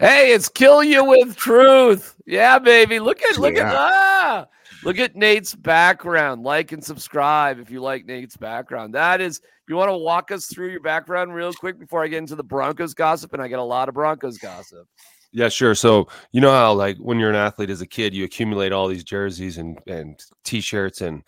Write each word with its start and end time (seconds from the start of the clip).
Hey, 0.00 0.32
it's 0.32 0.48
kill 0.48 0.82
you 0.82 1.04
with 1.04 1.36
truth. 1.36 2.16
Yeah, 2.26 2.58
baby. 2.58 2.98
Look 2.98 3.22
at 3.22 3.38
look 3.38 3.54
Yeah. 3.54 3.68
at 3.68 3.74
ah, 3.74 4.46
look 4.82 4.98
at 4.98 5.14
Nate's 5.14 5.54
background. 5.54 6.42
Like 6.42 6.72
and 6.72 6.82
subscribe 6.84 7.60
if 7.60 7.70
you 7.70 7.80
like 7.80 8.04
Nate's 8.04 8.36
background. 8.36 8.94
That 8.94 9.20
is, 9.20 9.40
you 9.68 9.76
want 9.76 9.90
to 9.90 9.96
walk 9.96 10.32
us 10.32 10.46
through 10.46 10.70
your 10.70 10.80
background 10.80 11.32
real 11.32 11.52
quick 11.52 11.78
before 11.78 12.02
I 12.02 12.08
get 12.08 12.18
into 12.18 12.34
the 12.34 12.42
Broncos 12.42 12.92
gossip, 12.92 13.32
and 13.34 13.42
I 13.42 13.46
get 13.48 13.60
a 13.60 13.62
lot 13.64 13.88
of 13.88 13.94
Broncos 13.94 14.36
gossip. 14.38 14.88
Yeah, 15.32 15.48
sure. 15.48 15.74
So 15.76 16.08
you 16.32 16.40
know 16.40 16.50
how 16.50 16.72
like 16.72 16.96
when 16.98 17.18
you're 17.20 17.30
an 17.30 17.36
athlete 17.36 17.70
as 17.70 17.80
a 17.80 17.86
kid, 17.86 18.14
you 18.14 18.24
accumulate 18.24 18.72
all 18.72 18.88
these 18.88 19.04
jerseys 19.04 19.58
and 19.58 19.78
and 19.86 20.20
t-shirts 20.44 21.02
and 21.02 21.22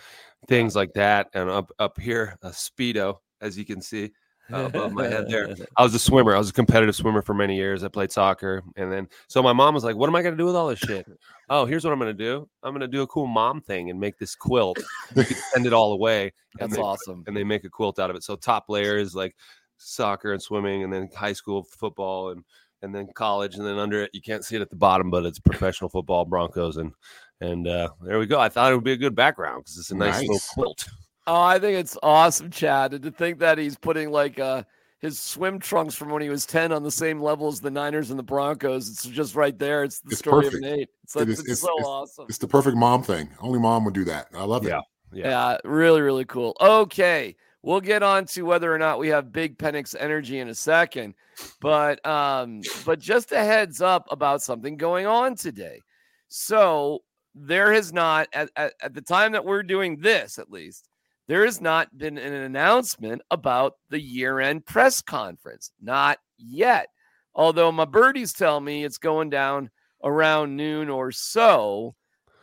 things 0.49 0.75
like 0.75 0.93
that. 0.95 1.29
And 1.35 1.49
up 1.49 1.71
up 1.79 2.01
here, 2.01 2.37
a 2.43 2.49
speedo, 2.51 3.19
as 3.41 3.57
you 3.57 3.65
can 3.65 3.81
see 3.81 4.11
uh, 4.53 4.65
above 4.67 4.93
my 4.93 5.07
head 5.07 5.29
there. 5.29 5.55
I 5.77 5.83
was 5.83 5.95
a 5.95 5.99
swimmer. 5.99 6.35
I 6.35 6.39
was 6.39 6.51
a 6.51 6.53
competitive 6.53 6.95
swimmer 6.95 7.23
for 7.23 7.35
many 7.35 7.57
years. 7.57 7.83
I 7.85 7.89
played 7.89 8.13
soccer, 8.13 8.63
and 8.77 8.93
then 8.93 9.09
so 9.29 9.43
my 9.43 9.53
mom 9.53 9.75
was 9.75 9.85
like, 9.85 9.97
"What 9.97 10.09
am 10.09 10.17
I 10.17 10.23
going 10.23 10.35
to 10.35 10.39
do 10.39 10.47
with 10.47 10.57
all 10.57 10.69
this 10.69 10.79
shit?" 10.79 11.07
Oh, 11.49 11.65
here's 11.65 11.85
what 11.85 11.93
I'm 11.93 11.99
going 11.99 12.17
to 12.17 12.25
do. 12.25 12.49
I'm 12.63 12.73
going 12.73 12.81
to 12.81 12.89
do 12.89 13.03
a 13.03 13.07
cool 13.07 13.27
mom 13.27 13.61
thing 13.61 13.91
and 13.91 13.99
make 13.99 14.19
this 14.19 14.35
quilt. 14.35 14.79
You 15.15 15.25
can 15.25 15.37
send 15.53 15.67
it 15.67 15.73
all 15.73 15.93
away. 15.93 16.33
and 16.61 16.71
That's 16.71 16.77
they- 16.77 16.83
awesome. 16.83 17.25
and 17.27 17.37
they 17.37 17.45
make 17.45 17.65
a 17.65 17.71
quilt 17.71 17.99
out 17.99 18.11
of 18.11 18.17
it. 18.17 18.23
So 18.23 18.37
top 18.37 18.67
layer 18.69 18.97
is 18.99 19.15
like 19.15 19.35
soccer 19.77 20.33
and 20.33 20.43
swimming, 20.43 20.85
and 20.85 20.93
then 20.93 21.09
high 21.15 21.33
school 21.33 21.63
football, 21.65 22.31
and 22.31 22.45
and 22.83 22.95
then 22.95 23.09
college, 23.15 23.57
and 23.57 23.67
then 23.67 23.79
under 23.79 24.03
it 24.03 24.11
you 24.13 24.21
can't 24.21 24.45
see 24.45 24.57
it 24.57 24.63
at 24.63 24.71
the 24.71 24.77
bottom, 24.77 25.11
but 25.11 25.25
it's 25.25 25.39
professional 25.39 25.91
football, 25.91 26.25
Broncos, 26.25 26.77
and 26.77 26.93
and 27.41 27.67
uh, 27.69 27.89
there 28.03 28.19
we 28.19 28.27
go. 28.27 28.41
I 28.41 28.49
thought 28.49 28.73
it 28.73 28.75
would 28.75 28.85
be 28.85 28.93
a 28.93 28.97
good 28.97 29.15
background 29.15 29.65
because 29.65 29.79
it's 29.79 29.91
a 29.91 29.97
nice, 29.97 30.21
little 30.21 30.41
quilt. 30.55 30.89
Oh, 31.27 31.41
I 31.43 31.59
think 31.59 31.79
it's 31.79 31.99
awesome, 32.03 32.51
Chad. 32.51 32.95
And 32.95 33.03
to 33.05 33.11
think 33.11 33.39
that 33.41 33.59
he's 33.59 33.77
putting 33.77 34.11
like 34.11 34.39
uh 34.39 34.63
his 35.01 35.19
swim 35.21 35.59
trunks 35.59 35.95
from 35.95 36.09
when 36.11 36.23
he 36.23 36.31
was 36.31 36.47
10 36.47 36.73
on 36.73 36.83
the 36.83 36.91
same 36.91 37.21
level 37.21 37.49
as 37.49 37.61
the 37.61 37.71
Niners 37.71 38.11
and 38.11 38.19
the 38.19 38.23
Broncos. 38.23 38.89
It's 38.89 39.05
just 39.05 39.35
right 39.35 39.57
there. 39.59 39.85
It's 39.85 40.01
the 40.01 40.11
It's 40.13 40.19
story 40.21 40.45
perfect. 40.47 40.65
of 40.65 40.71
Nate. 40.71 40.89
It's, 41.05 41.15
like, 41.15 41.29
is- 41.29 41.41
it's, 41.41 41.43
it's- 41.43 41.61
so 41.61 41.69
it's- 41.75 41.87
awesome. 41.87 42.27
It's 42.29 42.39
the 42.39 42.49
perfect 42.49 42.77
mom 42.79 43.03
thing. 43.03 43.29
Only 43.41 43.59
mom 43.59 43.85
would 43.85 43.95
do 43.95 44.05
that. 44.05 44.29
I 44.35 44.45
love 44.45 44.65
it. 44.67 44.71
Yeah. 44.71 44.81
Yeah. 45.13 45.59
really, 45.65 46.01
really 46.01 46.25
cool. 46.25 46.57
Okay. 46.61 47.37
We'll 47.63 47.81
get 47.81 48.03
on 48.03 48.25
to 48.27 48.43
whether 48.43 48.73
or 48.73 48.79
not 48.79 48.99
we 48.99 49.09
have 49.09 49.33
big 49.33 49.59
Penix 49.59 49.95
energy 49.99 50.39
in 50.39 50.49
a 50.49 50.55
second. 50.55 51.15
But 51.61 52.05
um, 52.07 52.63
but 52.87 52.99
just 52.99 53.33
a 53.33 53.45
heads 53.45 53.83
up 53.83 54.07
about 54.11 54.41
something 54.41 54.77
going 54.77 55.07
on 55.07 55.35
today. 55.35 55.81
So 56.29 57.03
there 57.35 57.73
has 57.73 57.93
not 57.93 58.29
at, 58.33 58.51
at, 58.57 58.73
at 58.81 58.95
the 58.95 59.03
time 59.03 59.33
that 59.33 59.45
we're 59.45 59.63
doing 59.63 59.99
this, 59.99 60.39
at 60.39 60.51
least, 60.51 60.89
there 61.27 61.45
has 61.45 61.61
not 61.61 61.97
been 61.97 62.19
an 62.19 62.33
announcement 62.33 63.23
about 63.31 63.75
the 63.91 64.01
year-end 64.01 64.65
press 64.65 65.03
conference. 65.03 65.73
Not 65.81 66.19
yet. 66.39 66.89
Although 67.35 67.73
my 67.73 67.85
birdies 67.85 68.33
tell 68.33 68.61
me 68.61 68.85
it's 68.85 68.99
going 68.99 69.31
down 69.31 69.71
around 70.03 70.57
noon 70.57 70.89
or 70.89 71.11
so. 71.13 71.95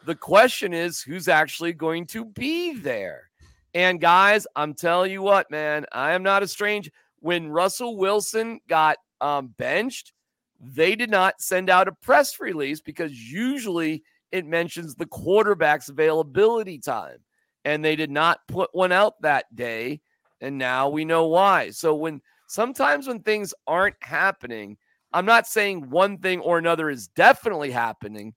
The 0.06 0.16
question 0.16 0.74
is 0.74 1.02
who's 1.02 1.28
actually 1.28 1.74
going 1.74 2.08
to 2.08 2.26
be 2.26 2.74
there? 2.74 3.30
And 3.74 4.00
guys, 4.00 4.46
I'm 4.56 4.74
telling 4.74 5.12
you 5.12 5.22
what, 5.22 5.50
man, 5.50 5.86
I 5.92 6.12
am 6.14 6.22
not 6.22 6.44
a 6.44 6.48
strange. 6.48 6.92
When 7.20 7.48
Russell 7.48 7.98
Wilson 7.98 8.60
got 8.68 8.98
um, 9.22 9.54
benched, 9.58 10.14
they 10.60 10.96
did 10.96 11.10
not 11.10 11.42
send 11.42 11.70
out 11.70 11.88
a 11.88 11.94
press 11.94 12.40
release 12.40 12.82
because 12.82 13.12
usually 13.14 14.04
it 14.32 14.46
mentions 14.46 14.94
the 14.96 15.06
quarterback's 15.06 15.90
availability 15.90 16.80
time. 16.80 17.18
And 17.66 17.84
they 17.84 17.96
did 17.96 18.12
not 18.12 18.40
put 18.48 18.70
one 18.74 18.92
out 18.92 19.22
that 19.22 19.54
day. 19.56 20.02
And 20.42 20.58
now 20.58 20.90
we 20.90 21.06
know 21.06 21.28
why. 21.28 21.70
So 21.70 21.96
when 21.96 22.22
sometimes 22.48 23.08
when 23.08 23.22
things 23.22 23.54
aren't 23.66 23.96
happening, 24.02 24.78
I'm 25.14 25.26
not 25.26 25.48
saying 25.48 25.90
one 25.90 26.18
thing 26.18 26.40
or 26.42 26.58
another 26.58 26.90
is 26.90 27.08
definitely 27.10 27.72
happening. 27.72 28.34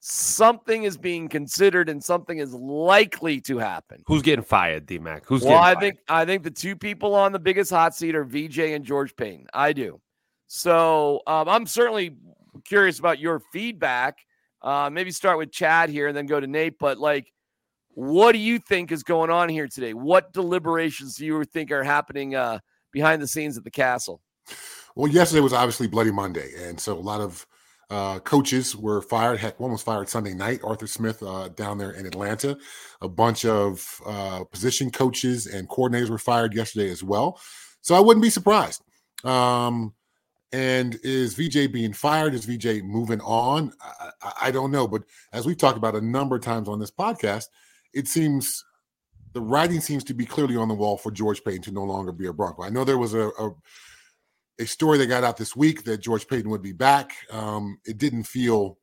Something 0.00 0.82
is 0.82 0.98
being 0.98 1.28
considered 1.28 1.88
and 1.88 2.02
something 2.02 2.38
is 2.38 2.52
likely 2.52 3.40
to 3.42 3.58
happen. 3.58 4.02
Who's 4.06 4.22
getting 4.22 4.44
fired, 4.44 4.86
D 4.86 4.98
Mac? 4.98 5.24
Who's 5.26 5.42
Well, 5.42 5.62
getting 5.62 5.76
I 5.76 5.80
think 5.80 5.98
I 6.08 6.24
think 6.24 6.42
the 6.42 6.50
two 6.50 6.76
people 6.76 7.14
on 7.14 7.32
the 7.32 7.38
biggest 7.38 7.70
hot 7.70 7.94
seat 7.94 8.14
are 8.14 8.24
VJ 8.24 8.58
and 8.58 8.84
George 8.84 9.16
Paton. 9.16 9.46
I 9.54 9.72
do. 9.72 10.00
So 10.46 11.22
um, 11.26 11.48
I'm 11.48 11.66
certainly 11.66 12.16
curious 12.64 12.98
about 12.98 13.18
your 13.18 13.40
feedback. 13.52 14.18
Uh, 14.60 14.90
maybe 14.90 15.10
start 15.10 15.38
with 15.38 15.52
Chad 15.52 15.90
here 15.90 16.08
and 16.08 16.16
then 16.16 16.26
go 16.26 16.38
to 16.38 16.46
Nate. 16.46 16.78
But 16.78 16.98
like, 16.98 17.32
what 17.94 18.32
do 18.32 18.38
you 18.38 18.58
think 18.58 18.92
is 18.92 19.02
going 19.02 19.30
on 19.30 19.48
here 19.48 19.68
today? 19.68 19.94
What 19.94 20.32
deliberations 20.32 21.16
do 21.16 21.26
you 21.26 21.44
think 21.44 21.70
are 21.70 21.84
happening 21.84 22.34
uh, 22.34 22.58
behind 22.92 23.22
the 23.22 23.28
scenes 23.28 23.56
at 23.56 23.64
the 23.64 23.70
castle? 23.70 24.20
Well, 24.94 25.10
yesterday 25.10 25.40
was 25.40 25.52
obviously 25.52 25.86
Bloody 25.86 26.12
Monday, 26.12 26.50
and 26.56 26.78
so 26.78 26.94
a 26.94 27.00
lot 27.00 27.20
of 27.20 27.46
uh, 27.90 28.18
coaches 28.20 28.76
were 28.76 29.02
fired. 29.02 29.38
Heck, 29.38 29.60
one 29.60 29.72
was 29.72 29.82
fired 29.82 30.08
Sunday 30.08 30.34
night. 30.34 30.60
Arthur 30.64 30.86
Smith 30.86 31.22
uh, 31.22 31.48
down 31.48 31.78
there 31.78 31.92
in 31.92 32.06
Atlanta. 32.06 32.56
A 33.00 33.08
bunch 33.08 33.44
of 33.44 34.00
uh, 34.06 34.44
position 34.44 34.90
coaches 34.90 35.46
and 35.46 35.68
coordinators 35.68 36.10
were 36.10 36.18
fired 36.18 36.54
yesterday 36.54 36.90
as 36.90 37.02
well. 37.02 37.40
So 37.80 37.94
I 37.94 38.00
wouldn't 38.00 38.22
be 38.22 38.30
surprised. 38.30 38.82
Um, 39.24 39.94
and 40.52 40.98
is 41.02 41.34
VJ 41.34 41.72
being 41.72 41.92
fired? 41.92 42.34
Is 42.34 42.44
VJ 42.46 42.82
moving 42.84 43.20
on? 43.20 43.72
I, 43.80 44.10
I, 44.22 44.32
I 44.42 44.50
don't 44.50 44.70
know. 44.70 44.86
But 44.86 45.02
as 45.32 45.46
we've 45.46 45.58
talked 45.58 45.76
about 45.76 45.96
a 45.96 46.00
number 46.00 46.36
of 46.36 46.42
times 46.42 46.68
on 46.68 46.78
this 46.78 46.92
podcast, 46.92 47.46
it 47.94 48.08
seems 48.08 48.64
the 49.32 49.40
writing 49.40 49.80
seems 49.80 50.04
to 50.04 50.14
be 50.14 50.24
clearly 50.24 50.56
on 50.56 50.68
the 50.68 50.74
wall 50.74 50.96
for 50.96 51.10
George 51.10 51.42
Paton 51.42 51.62
to 51.62 51.72
no 51.72 51.82
longer 51.82 52.12
be 52.12 52.26
a 52.26 52.32
Bronco. 52.32 52.62
I 52.62 52.70
know 52.70 52.84
there 52.84 52.98
was 52.98 53.14
a, 53.14 53.28
a 53.38 53.50
a 54.60 54.66
story 54.66 54.98
that 54.98 55.06
got 55.06 55.24
out 55.24 55.36
this 55.36 55.56
week 55.56 55.82
that 55.84 55.98
George 55.98 56.28
Paton 56.28 56.50
would 56.50 56.62
be 56.62 56.72
back. 56.72 57.12
Um, 57.30 57.78
it 57.84 57.98
didn't 57.98 58.24
feel 58.24 58.78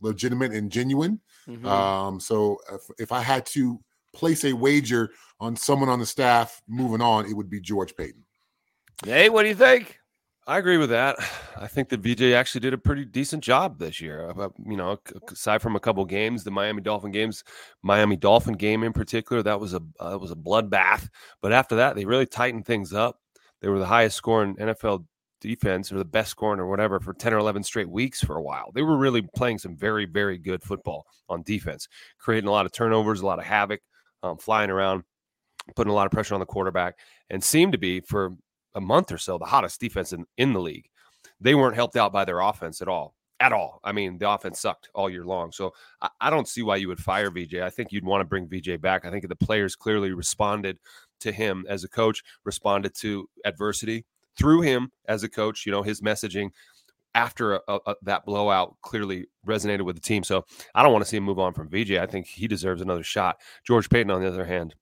legitimate 0.00 0.52
and 0.52 0.70
genuine. 0.70 1.20
Mhm. 1.48 1.64
Um, 1.64 2.20
so 2.20 2.58
if, 2.72 2.80
if 2.98 3.12
I 3.12 3.20
had 3.20 3.46
to 3.46 3.80
place 4.12 4.44
a 4.44 4.52
wager 4.52 5.10
on 5.38 5.56
someone 5.56 5.88
on 5.88 6.00
the 6.00 6.06
staff 6.06 6.60
moving 6.66 7.00
on, 7.00 7.26
it 7.26 7.34
would 7.34 7.48
be 7.48 7.60
George 7.60 7.96
Paton. 7.96 8.24
Hey, 9.04 9.28
what 9.28 9.42
do 9.42 9.48
you 9.48 9.54
think? 9.54 9.98
I 10.46 10.58
agree 10.58 10.76
with 10.76 10.90
that. 10.90 11.16
I 11.56 11.68
think 11.68 11.88
that 11.90 12.00
VJ 12.00 12.34
actually 12.34 12.62
did 12.62 12.74
a 12.74 12.78
pretty 12.78 13.04
decent 13.04 13.44
job 13.44 13.78
this 13.78 14.00
year. 14.00 14.28
Uh, 14.36 14.48
You 14.66 14.76
know, 14.76 14.98
aside 15.30 15.62
from 15.62 15.76
a 15.76 15.80
couple 15.80 16.04
games, 16.04 16.42
the 16.42 16.50
Miami 16.50 16.82
Dolphin 16.82 17.12
games, 17.12 17.44
Miami 17.82 18.16
Dolphin 18.16 18.54
game 18.54 18.82
in 18.82 18.92
particular, 18.92 19.42
that 19.44 19.60
was 19.60 19.72
a 19.74 19.80
uh, 20.00 20.10
that 20.10 20.18
was 20.18 20.32
a 20.32 20.36
bloodbath. 20.36 21.08
But 21.40 21.52
after 21.52 21.76
that, 21.76 21.94
they 21.94 22.04
really 22.04 22.26
tightened 22.26 22.66
things 22.66 22.92
up. 22.92 23.20
They 23.60 23.68
were 23.68 23.78
the 23.78 23.86
highest 23.86 24.16
scoring 24.16 24.56
NFL 24.56 25.04
defense 25.40 25.92
or 25.92 25.98
the 25.98 26.04
best 26.04 26.30
scoring 26.30 26.58
or 26.60 26.66
whatever 26.68 26.98
for 26.98 27.14
10 27.14 27.32
or 27.32 27.38
11 27.38 27.62
straight 27.62 27.88
weeks 27.90 28.20
for 28.22 28.36
a 28.36 28.42
while. 28.42 28.72
They 28.74 28.82
were 28.82 28.96
really 28.96 29.22
playing 29.36 29.58
some 29.58 29.76
very, 29.76 30.06
very 30.06 30.38
good 30.38 30.62
football 30.62 31.06
on 31.28 31.42
defense, 31.42 31.86
creating 32.18 32.48
a 32.48 32.52
lot 32.52 32.66
of 32.66 32.72
turnovers, 32.72 33.20
a 33.20 33.26
lot 33.26 33.38
of 33.38 33.44
havoc, 33.44 33.80
um, 34.24 34.38
flying 34.38 34.70
around, 34.70 35.04
putting 35.76 35.92
a 35.92 35.94
lot 35.94 36.06
of 36.06 36.12
pressure 36.12 36.34
on 36.34 36.40
the 36.40 36.46
quarterback, 36.46 36.96
and 37.30 37.42
seemed 37.42 37.72
to 37.72 37.78
be 37.78 38.00
for 38.00 38.32
a 38.74 38.80
month 38.80 39.12
or 39.12 39.18
so 39.18 39.38
the 39.38 39.44
hottest 39.44 39.80
defense 39.80 40.12
in, 40.12 40.26
in 40.36 40.52
the 40.52 40.60
league. 40.60 40.88
They 41.40 41.54
weren't 41.54 41.74
helped 41.74 41.96
out 41.96 42.12
by 42.12 42.24
their 42.24 42.40
offense 42.40 42.80
at 42.80 42.88
all. 42.88 43.14
At 43.40 43.52
all. 43.52 43.80
I 43.82 43.92
mean, 43.92 44.18
the 44.18 44.30
offense 44.30 44.60
sucked 44.60 44.88
all 44.94 45.10
year 45.10 45.24
long. 45.24 45.50
So 45.50 45.72
I, 46.00 46.08
I 46.20 46.30
don't 46.30 46.46
see 46.46 46.62
why 46.62 46.76
you 46.76 46.88
would 46.88 47.00
fire 47.00 47.30
VJ. 47.30 47.56
I 47.56 47.70
think 47.70 47.90
you'd 47.90 48.04
want 48.04 48.20
to 48.20 48.24
bring 48.24 48.48
VJ 48.48 48.80
back. 48.80 49.04
I 49.04 49.10
think 49.10 49.28
the 49.28 49.36
players 49.36 49.74
clearly 49.74 50.12
responded 50.12 50.78
to 51.20 51.32
him 51.32 51.64
as 51.68 51.82
a 51.82 51.88
coach, 51.88 52.22
responded 52.44 52.94
to 52.96 53.28
adversity 53.44 54.04
through 54.36 54.62
him 54.62 54.92
as 55.06 55.24
a 55.24 55.28
coach. 55.28 55.66
You 55.66 55.72
know, 55.72 55.82
his 55.82 56.00
messaging 56.00 56.50
after 57.14 57.54
a, 57.54 57.60
a, 57.68 57.94
that 58.02 58.24
blowout 58.24 58.76
clearly 58.82 59.26
resonated 59.46 59.82
with 59.82 59.96
the 59.96 60.02
team. 60.02 60.22
So 60.22 60.44
I 60.74 60.82
don't 60.82 60.92
want 60.92 61.04
to 61.04 61.08
see 61.08 61.16
him 61.16 61.24
move 61.24 61.38
on 61.38 61.52
from 61.52 61.68
VJ. 61.68 61.92
I 61.92 62.06
think 62.06 62.26
he 62.26 62.46
deserves 62.46 62.80
another 62.80 63.02
shot. 63.02 63.36
George 63.66 63.90
Paton, 63.90 64.10
on 64.10 64.22
the 64.22 64.28
other 64.28 64.44
hand, 64.44 64.74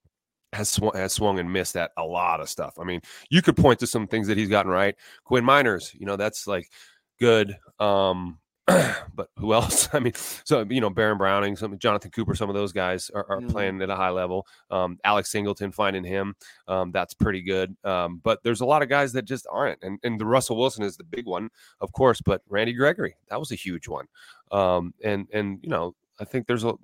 has 0.53 0.69
swung, 0.69 0.93
has 0.95 1.13
swung 1.13 1.39
and 1.39 1.53
missed 1.53 1.77
at 1.77 1.93
a 1.97 2.05
lot 2.05 2.41
of 2.41 2.49
stuff. 2.49 2.75
I 2.81 2.85
mean, 2.85 3.01
you 3.31 3.43
could 3.43 3.57
point 3.57 3.79
to 3.81 3.87
some 3.87 4.07
things 4.07 4.27
that 4.29 4.37
he's 4.39 4.49
gotten 4.49 4.71
right. 4.71 4.95
Quinn 5.25 5.45
Meinerz, 5.45 5.95
you 5.95 6.07
know, 6.07 6.17
that's 6.17 6.47
like 6.47 6.71
good. 7.19 7.57
Um, 7.79 8.39
but 9.15 9.29
who 9.37 9.53
else? 9.53 9.89
I 9.95 9.99
mean, 10.01 10.13
so 10.45 10.65
you 10.69 10.81
know, 10.81 10.91
Baron 10.91 11.19
Browning, 11.19 11.57
some 11.57 11.77
Jonathan 11.79 12.11
Cooper, 12.11 12.35
some 12.35 12.49
of 12.49 12.55
those 12.55 12.73
guys 12.73 13.11
are, 13.15 13.27
are 13.29 13.41
Mhm. 13.41 13.51
playing 13.51 13.83
at 13.83 13.91
a 13.91 13.97
high 13.97 14.11
level. 14.11 14.47
Um, 14.71 14.99
Alex 15.05 15.31
Singleton, 15.31 15.73
finding 15.73 16.05
him, 16.05 16.35
um, 16.69 16.93
that's 16.93 17.15
pretty 17.15 17.43
good. 17.43 17.77
Um, 17.85 18.21
but 18.23 18.43
there's 18.45 18.61
a 18.61 18.67
lot 18.67 18.83
of 18.83 18.89
guys 18.89 19.13
that 19.15 19.23
just 19.25 19.47
aren't, 19.51 19.83
and 19.83 19.99
and 20.05 20.21
the 20.21 20.27
Russell 20.27 20.57
Wilson 20.57 20.85
is 20.85 20.97
the 20.97 21.05
big 21.05 21.27
one, 21.27 21.49
of 21.81 21.93
course. 21.93 22.21
But 22.21 22.43
Randy 22.49 22.73
Gregory, 22.75 23.17
that 23.29 23.41
was 23.41 23.51
a 23.51 23.57
huge 23.57 23.89
one. 23.89 24.07
Um, 24.53 24.95
and 25.03 25.27
and 25.33 25.59
you 25.63 25.69
know, 25.71 25.95
I 26.21 26.25
think 26.25 26.47
there's 26.47 26.65
a 26.65 26.75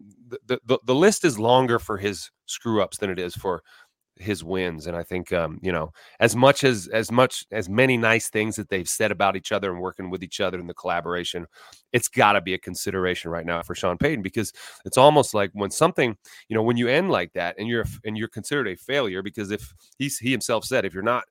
the, 0.46 0.58
the 0.64 0.78
the 0.84 0.94
list 0.94 1.24
is 1.24 1.38
longer 1.38 1.78
for 1.78 1.98
his 1.98 2.30
screw 2.46 2.82
ups 2.82 2.98
than 2.98 3.10
it 3.10 3.18
is 3.18 3.34
for 3.34 3.62
his 4.18 4.42
wins 4.42 4.86
and 4.86 4.96
i 4.96 5.02
think 5.02 5.30
um 5.32 5.58
you 5.62 5.70
know 5.70 5.92
as 6.20 6.34
much 6.34 6.64
as 6.64 6.88
as 6.88 7.12
much 7.12 7.44
as 7.52 7.68
many 7.68 7.98
nice 7.98 8.30
things 8.30 8.56
that 8.56 8.68
they've 8.70 8.88
said 8.88 9.10
about 9.10 9.36
each 9.36 9.52
other 9.52 9.70
and 9.70 9.80
working 9.80 10.08
with 10.08 10.22
each 10.22 10.40
other 10.40 10.58
in 10.58 10.66
the 10.66 10.74
collaboration 10.74 11.46
it's 11.92 12.08
got 12.08 12.32
to 12.32 12.40
be 12.40 12.54
a 12.54 12.58
consideration 12.58 13.30
right 13.30 13.44
now 13.44 13.62
for 13.62 13.74
Sean 13.74 13.98
Payton 13.98 14.22
because 14.22 14.52
it's 14.86 14.96
almost 14.96 15.34
like 15.34 15.50
when 15.52 15.70
something 15.70 16.16
you 16.48 16.54
know 16.54 16.62
when 16.62 16.78
you 16.78 16.88
end 16.88 17.10
like 17.10 17.32
that 17.34 17.56
and 17.58 17.68
you're 17.68 17.84
and 18.04 18.16
you're 18.16 18.28
considered 18.28 18.68
a 18.68 18.76
failure 18.76 19.22
because 19.22 19.50
if 19.50 19.72
he's 19.98 20.18
he 20.18 20.30
himself 20.30 20.64
said 20.64 20.86
if 20.86 20.94
you're 20.94 21.02
not 21.02 21.24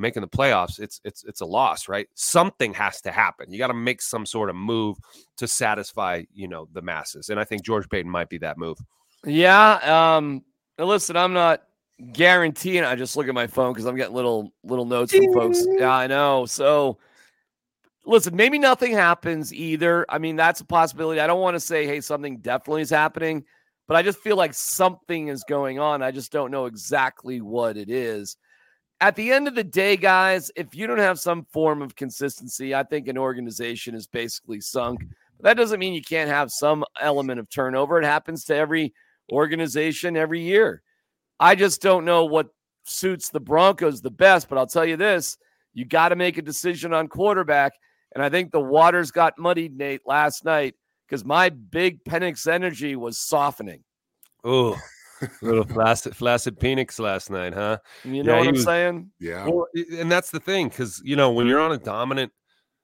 making 0.00 0.22
the 0.22 0.28
playoffs, 0.28 0.80
it's 0.80 1.00
it's 1.04 1.24
it's 1.24 1.40
a 1.40 1.46
loss, 1.46 1.88
right? 1.88 2.08
Something 2.14 2.74
has 2.74 3.00
to 3.02 3.12
happen. 3.12 3.52
You 3.52 3.58
got 3.58 3.68
to 3.68 3.74
make 3.74 4.02
some 4.02 4.26
sort 4.26 4.50
of 4.50 4.56
move 4.56 4.98
to 5.36 5.46
satisfy, 5.46 6.22
you 6.32 6.48
know, 6.48 6.68
the 6.72 6.82
masses. 6.82 7.28
And 7.28 7.38
I 7.38 7.44
think 7.44 7.62
George 7.62 7.88
Paton 7.88 8.10
might 8.10 8.28
be 8.28 8.38
that 8.38 8.58
move. 8.58 8.78
Yeah. 9.24 10.16
Um, 10.16 10.42
listen, 10.78 11.16
I'm 11.16 11.32
not 11.32 11.62
guaranteeing. 12.12 12.84
I 12.84 12.96
just 12.96 13.16
look 13.16 13.28
at 13.28 13.34
my 13.34 13.46
phone 13.46 13.72
because 13.72 13.86
I'm 13.86 13.96
getting 13.96 14.14
little 14.14 14.52
little 14.64 14.86
notes 14.86 15.14
from 15.14 15.32
folks. 15.32 15.64
Yeah, 15.78 15.92
I 15.92 16.06
know. 16.06 16.46
So 16.46 16.98
listen, 18.04 18.34
maybe 18.34 18.58
nothing 18.58 18.92
happens 18.92 19.52
either. 19.52 20.06
I 20.08 20.18
mean, 20.18 20.36
that's 20.36 20.60
a 20.60 20.64
possibility. 20.64 21.20
I 21.20 21.26
don't 21.26 21.40
want 21.40 21.54
to 21.54 21.60
say, 21.60 21.86
hey, 21.86 22.00
something 22.00 22.38
definitely 22.38 22.82
is 22.82 22.90
happening, 22.90 23.44
but 23.86 23.96
I 23.96 24.02
just 24.02 24.18
feel 24.18 24.36
like 24.36 24.54
something 24.54 25.28
is 25.28 25.44
going 25.48 25.78
on. 25.78 26.02
I 26.02 26.10
just 26.10 26.32
don't 26.32 26.50
know 26.50 26.66
exactly 26.66 27.40
what 27.40 27.76
it 27.76 27.90
is. 27.90 28.36
At 29.00 29.16
the 29.16 29.32
end 29.32 29.48
of 29.48 29.54
the 29.54 29.64
day, 29.64 29.96
guys, 29.96 30.50
if 30.56 30.74
you 30.74 30.86
don't 30.86 30.98
have 30.98 31.18
some 31.18 31.46
form 31.52 31.80
of 31.80 31.96
consistency, 31.96 32.74
I 32.74 32.82
think 32.82 33.08
an 33.08 33.16
organization 33.16 33.94
is 33.94 34.06
basically 34.06 34.60
sunk. 34.60 35.00
But 35.38 35.44
that 35.44 35.56
doesn't 35.56 35.80
mean 35.80 35.94
you 35.94 36.02
can't 36.02 36.28
have 36.28 36.52
some 36.52 36.84
element 37.00 37.40
of 37.40 37.48
turnover. 37.48 37.98
It 37.98 38.04
happens 38.04 38.44
to 38.46 38.54
every 38.54 38.92
organization 39.32 40.16
every 40.16 40.40
year. 40.40 40.82
I 41.38 41.54
just 41.54 41.80
don't 41.80 42.04
know 42.04 42.26
what 42.26 42.48
suits 42.84 43.30
the 43.30 43.40
Broncos 43.40 44.02
the 44.02 44.10
best, 44.10 44.48
but 44.48 44.58
I'll 44.58 44.66
tell 44.66 44.84
you 44.84 44.96
this 44.96 45.38
you 45.72 45.84
got 45.84 46.08
to 46.10 46.16
make 46.16 46.36
a 46.36 46.42
decision 46.42 46.92
on 46.92 47.08
quarterback. 47.08 47.72
And 48.14 48.24
I 48.24 48.28
think 48.28 48.50
the 48.50 48.60
waters 48.60 49.12
got 49.12 49.38
muddied, 49.38 49.76
Nate, 49.76 50.02
last 50.04 50.44
night 50.44 50.74
because 51.06 51.24
my 51.24 51.48
big 51.48 52.04
Penix 52.04 52.50
energy 52.50 52.96
was 52.96 53.16
softening. 53.16 53.82
Oh, 54.44 54.76
little 55.42 55.64
flaccid, 55.64 56.16
flaccid 56.16 56.58
Penix 56.58 56.98
last 56.98 57.30
night, 57.30 57.54
huh? 57.54 57.78
You 58.04 58.22
know 58.22 58.32
yeah, 58.32 58.38
what 58.38 58.48
I'm 58.48 58.54
was, 58.54 58.64
saying? 58.64 59.10
Yeah. 59.18 59.46
Well, 59.46 59.66
and 59.96 60.10
that's 60.10 60.30
the 60.30 60.40
thing 60.40 60.68
because, 60.68 61.00
you 61.04 61.16
know, 61.16 61.30
when 61.30 61.46
you're 61.46 61.58
mm-hmm. 61.58 61.72
on 61.72 61.78
a 61.80 61.82
dominant 61.82 62.32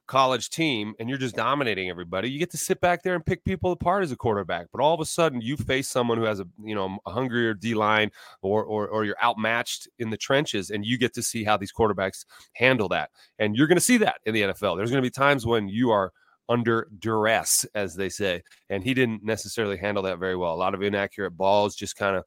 college 0.07 0.51
team 0.51 0.95
and 0.99 1.09
you're 1.09 1.19
just 1.19 1.35
dominating 1.35 1.91
everybody, 1.91 2.31
you 2.31 2.39
get 2.39 2.51
to 2.51 2.57
sit 2.57 2.81
back 2.81 3.03
there 3.03 3.15
and 3.15 3.27
pick 3.27 3.45
people 3.45 3.73
apart 3.73 4.03
as 4.03 4.13
a 4.13 4.17
quarterback. 4.17 4.69
But 4.73 4.81
all 4.81 4.95
of 4.95 5.01
a 5.01 5.05
sudden, 5.05 5.41
you 5.41 5.57
face 5.57 5.89
someone 5.89 6.19
who 6.19 6.25
has 6.25 6.41
a 6.41 6.47
you 6.63 6.75
know 6.75 6.99
a 7.07 7.11
hungrier 7.11 7.55
D 7.55 7.75
line, 7.75 8.11
or, 8.43 8.65
or 8.65 8.89
or 8.89 9.05
you're 9.05 9.23
outmatched 9.23 9.89
in 9.99 10.11
the 10.11 10.17
trenches, 10.17 10.71
and 10.71 10.85
you 10.85 10.99
get 10.99 11.15
to 11.15 11.23
see 11.23 11.45
how 11.45 11.57
these 11.57 11.73
quarterbacks 11.73 12.25
handle 12.55 12.89
that. 12.89 13.11
And 13.39 13.57
you're 13.57 13.67
going 13.67 13.77
to 13.77 13.85
see 13.85 13.99
that 13.99 14.17
in 14.25 14.35
the 14.35 14.43
NFL. 14.43 14.77
There's 14.77 14.91
going 14.91 15.03
to 15.03 15.07
be 15.07 15.11
times 15.11 15.47
when 15.47 15.69
you 15.69 15.91
are 15.91 16.13
under 16.49 16.89
duress, 16.99 17.65
as 17.75 17.95
they 17.95 18.09
say, 18.09 18.43
and 18.71 18.85
he 18.85 18.95
didn't 18.95 19.25
necessarily 19.25 19.77
handle 19.77 20.03
that 20.05 20.19
very 20.19 20.37
well. 20.37 20.55
A 20.55 20.57
lot 20.57 20.75
of 20.75 20.83
inaccurate 20.83 21.33
balls, 21.33 21.75
just 21.75 21.97
kind 21.97 22.17
of 22.17 22.25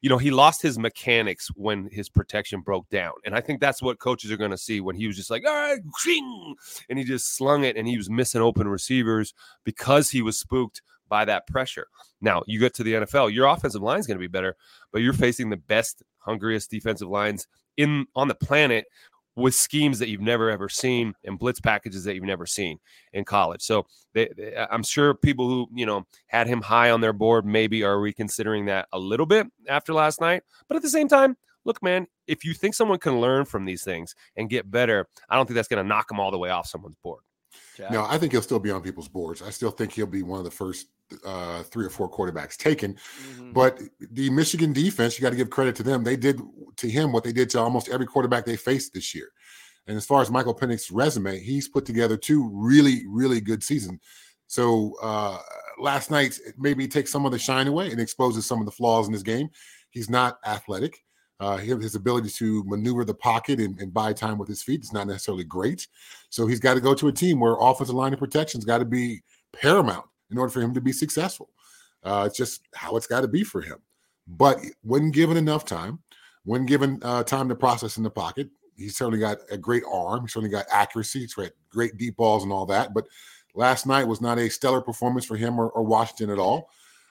you 0.00 0.08
know, 0.08 0.18
he 0.18 0.30
lost 0.30 0.62
his 0.62 0.78
mechanics 0.78 1.48
when 1.56 1.88
his 1.90 2.08
protection 2.08 2.60
broke 2.60 2.88
down. 2.88 3.12
And 3.24 3.34
I 3.34 3.40
think 3.40 3.60
that's 3.60 3.82
what 3.82 3.98
coaches 3.98 4.30
are 4.30 4.36
going 4.36 4.52
to 4.52 4.58
see 4.58 4.80
when 4.80 4.94
he 4.94 5.06
was 5.06 5.16
just 5.16 5.30
like, 5.30 5.42
ah, 5.46 5.50
all 5.50 5.54
right, 5.54 5.80
and 6.88 6.98
he 6.98 7.04
just 7.04 7.36
slung 7.36 7.64
it 7.64 7.76
and 7.76 7.88
he 7.88 7.96
was 7.96 8.08
missing 8.08 8.40
open 8.40 8.68
receivers 8.68 9.34
because 9.64 10.10
he 10.10 10.22
was 10.22 10.38
spooked 10.38 10.82
by 11.08 11.24
that 11.24 11.46
pressure. 11.48 11.88
Now, 12.20 12.42
you 12.46 12.60
get 12.60 12.74
to 12.74 12.84
the 12.84 12.94
NFL, 12.94 13.32
your 13.32 13.46
offensive 13.46 13.82
line 13.82 13.98
is 13.98 14.06
going 14.06 14.18
to 14.18 14.20
be 14.20 14.28
better, 14.28 14.56
but 14.92 15.02
you're 15.02 15.12
facing 15.12 15.50
the 15.50 15.56
best, 15.56 16.02
hungriest 16.18 16.70
defensive 16.70 17.08
lines 17.08 17.48
in 17.76 18.06
on 18.14 18.28
the 18.28 18.34
planet 18.34 18.86
with 19.38 19.54
schemes 19.54 19.98
that 20.00 20.08
you've 20.08 20.20
never 20.20 20.50
ever 20.50 20.68
seen 20.68 21.14
and 21.24 21.38
blitz 21.38 21.60
packages 21.60 22.04
that 22.04 22.14
you've 22.14 22.24
never 22.24 22.46
seen 22.46 22.78
in 23.12 23.24
college. 23.24 23.62
So 23.62 23.86
they, 24.14 24.28
they, 24.36 24.56
I'm 24.70 24.82
sure 24.82 25.14
people 25.14 25.48
who 25.48 25.68
you 25.72 25.86
know 25.86 26.06
had 26.26 26.46
him 26.46 26.60
high 26.60 26.90
on 26.90 27.00
their 27.00 27.12
board 27.12 27.46
maybe 27.46 27.82
are 27.84 28.00
reconsidering 28.00 28.66
that 28.66 28.88
a 28.92 28.98
little 28.98 29.26
bit 29.26 29.46
after 29.68 29.94
last 29.94 30.20
night. 30.20 30.42
But 30.68 30.76
at 30.76 30.82
the 30.82 30.90
same 30.90 31.08
time, 31.08 31.36
look, 31.64 31.82
man, 31.82 32.06
if 32.26 32.44
you 32.44 32.54
think 32.54 32.74
someone 32.74 32.98
can 32.98 33.20
learn 33.20 33.44
from 33.44 33.64
these 33.64 33.84
things 33.84 34.14
and 34.36 34.50
get 34.50 34.70
better, 34.70 35.06
I 35.28 35.36
don't 35.36 35.46
think 35.46 35.54
that's 35.54 35.68
going 35.68 35.82
to 35.82 35.88
knock 35.88 36.08
them 36.08 36.20
all 36.20 36.30
the 36.30 36.38
way 36.38 36.50
off 36.50 36.66
someone's 36.66 36.96
board. 37.02 37.22
Jack. 37.76 37.90
No, 37.90 38.04
I 38.08 38.18
think 38.18 38.32
he'll 38.32 38.42
still 38.42 38.58
be 38.58 38.70
on 38.70 38.82
people's 38.82 39.08
boards. 39.08 39.40
I 39.40 39.50
still 39.50 39.70
think 39.70 39.92
he'll 39.92 40.06
be 40.06 40.22
one 40.22 40.38
of 40.38 40.44
the 40.44 40.50
first 40.50 40.88
uh, 41.24 41.62
three 41.64 41.86
or 41.86 41.90
four 41.90 42.10
quarterbacks 42.10 42.56
taken. 42.56 42.94
Mm-hmm. 42.94 43.52
But 43.52 43.80
the 44.12 44.30
Michigan 44.30 44.72
defense, 44.72 45.18
you 45.18 45.22
got 45.22 45.30
to 45.30 45.36
give 45.36 45.50
credit 45.50 45.76
to 45.76 45.82
them. 45.82 46.04
They 46.04 46.16
did 46.16 46.40
to 46.76 46.88
him 46.88 47.12
what 47.12 47.24
they 47.24 47.32
did 47.32 47.50
to 47.50 47.60
almost 47.60 47.88
every 47.88 48.06
quarterback 48.06 48.44
they 48.44 48.56
faced 48.56 48.94
this 48.94 49.14
year. 49.14 49.30
And 49.86 49.96
as 49.96 50.04
far 50.04 50.20
as 50.20 50.30
Michael 50.30 50.54
Penix's 50.54 50.90
resume, 50.90 51.40
he's 51.40 51.68
put 51.68 51.86
together 51.86 52.16
two 52.16 52.50
really, 52.52 53.04
really 53.08 53.40
good 53.40 53.62
seasons. 53.62 54.00
So 54.46 54.94
uh, 55.02 55.38
last 55.78 56.10
night 56.10 56.38
maybe 56.58 56.86
takes 56.86 57.10
some 57.10 57.26
of 57.26 57.32
the 57.32 57.38
shine 57.38 57.66
away 57.66 57.90
and 57.90 58.00
exposes 58.00 58.46
some 58.46 58.60
of 58.60 58.66
the 58.66 58.72
flaws 58.72 59.06
in 59.06 59.12
his 59.12 59.22
game. 59.22 59.48
He's 59.90 60.10
not 60.10 60.38
athletic. 60.46 61.04
Uh, 61.40 61.56
his 61.56 61.94
ability 61.94 62.28
to 62.28 62.64
maneuver 62.66 63.04
the 63.04 63.14
pocket 63.14 63.60
and, 63.60 63.78
and, 63.78 63.94
buy 63.94 64.12
time 64.12 64.38
with 64.38 64.48
his 64.48 64.60
feet 64.60 64.82
is 64.82 64.92
not 64.92 65.06
necessarily 65.06 65.44
great. 65.44 65.86
So 66.30 66.48
he's 66.48 66.58
got 66.58 66.74
to 66.74 66.80
go 66.80 66.94
to 66.94 67.06
a 67.06 67.12
team 67.12 67.38
where 67.38 67.54
offensive 67.60 67.94
line 67.94 68.12
and 68.12 68.18
protection's 68.18 68.64
got 68.64 68.78
to 68.78 68.84
be 68.84 69.22
paramount 69.52 70.06
in 70.30 70.38
order 70.38 70.50
for 70.50 70.60
him 70.60 70.74
to 70.74 70.80
be 70.80 70.92
successful. 70.92 71.50
Uh, 72.02 72.24
it's 72.26 72.36
just 72.36 72.62
how 72.74 72.96
it's 72.96 73.06
got 73.06 73.22
to 73.22 73.28
be 73.28 73.44
for 73.44 73.60
him. 73.60 73.78
But 74.26 74.58
when 74.82 75.10
given 75.10 75.36
enough 75.36 75.64
time, 75.64 76.00
when 76.44 76.66
given 76.66 77.00
uh, 77.02 77.24
time 77.24 77.48
to 77.48 77.54
process 77.54 77.96
in 77.96 78.02
the 78.02 78.10
pocket, 78.10 78.48
he's 78.76 78.96
certainly 78.96 79.18
got 79.18 79.38
a 79.50 79.58
great 79.58 79.82
arm. 79.90 80.22
He's 80.22 80.32
certainly 80.32 80.50
got 80.50 80.66
accuracy. 80.70 81.20
He's 81.20 81.34
got 81.34 81.50
great 81.70 81.96
deep 81.96 82.16
balls 82.16 82.42
and 82.42 82.52
all 82.52 82.66
that. 82.66 82.94
But 82.94 83.06
last 83.54 83.86
night 83.86 84.06
was 84.06 84.20
not 84.20 84.38
a 84.38 84.48
stellar 84.48 84.80
performance 84.80 85.24
for 85.24 85.36
him 85.36 85.58
or, 85.58 85.70
or 85.70 85.82
Washington 85.82 86.30
at 86.30 86.38
all. 86.38 86.70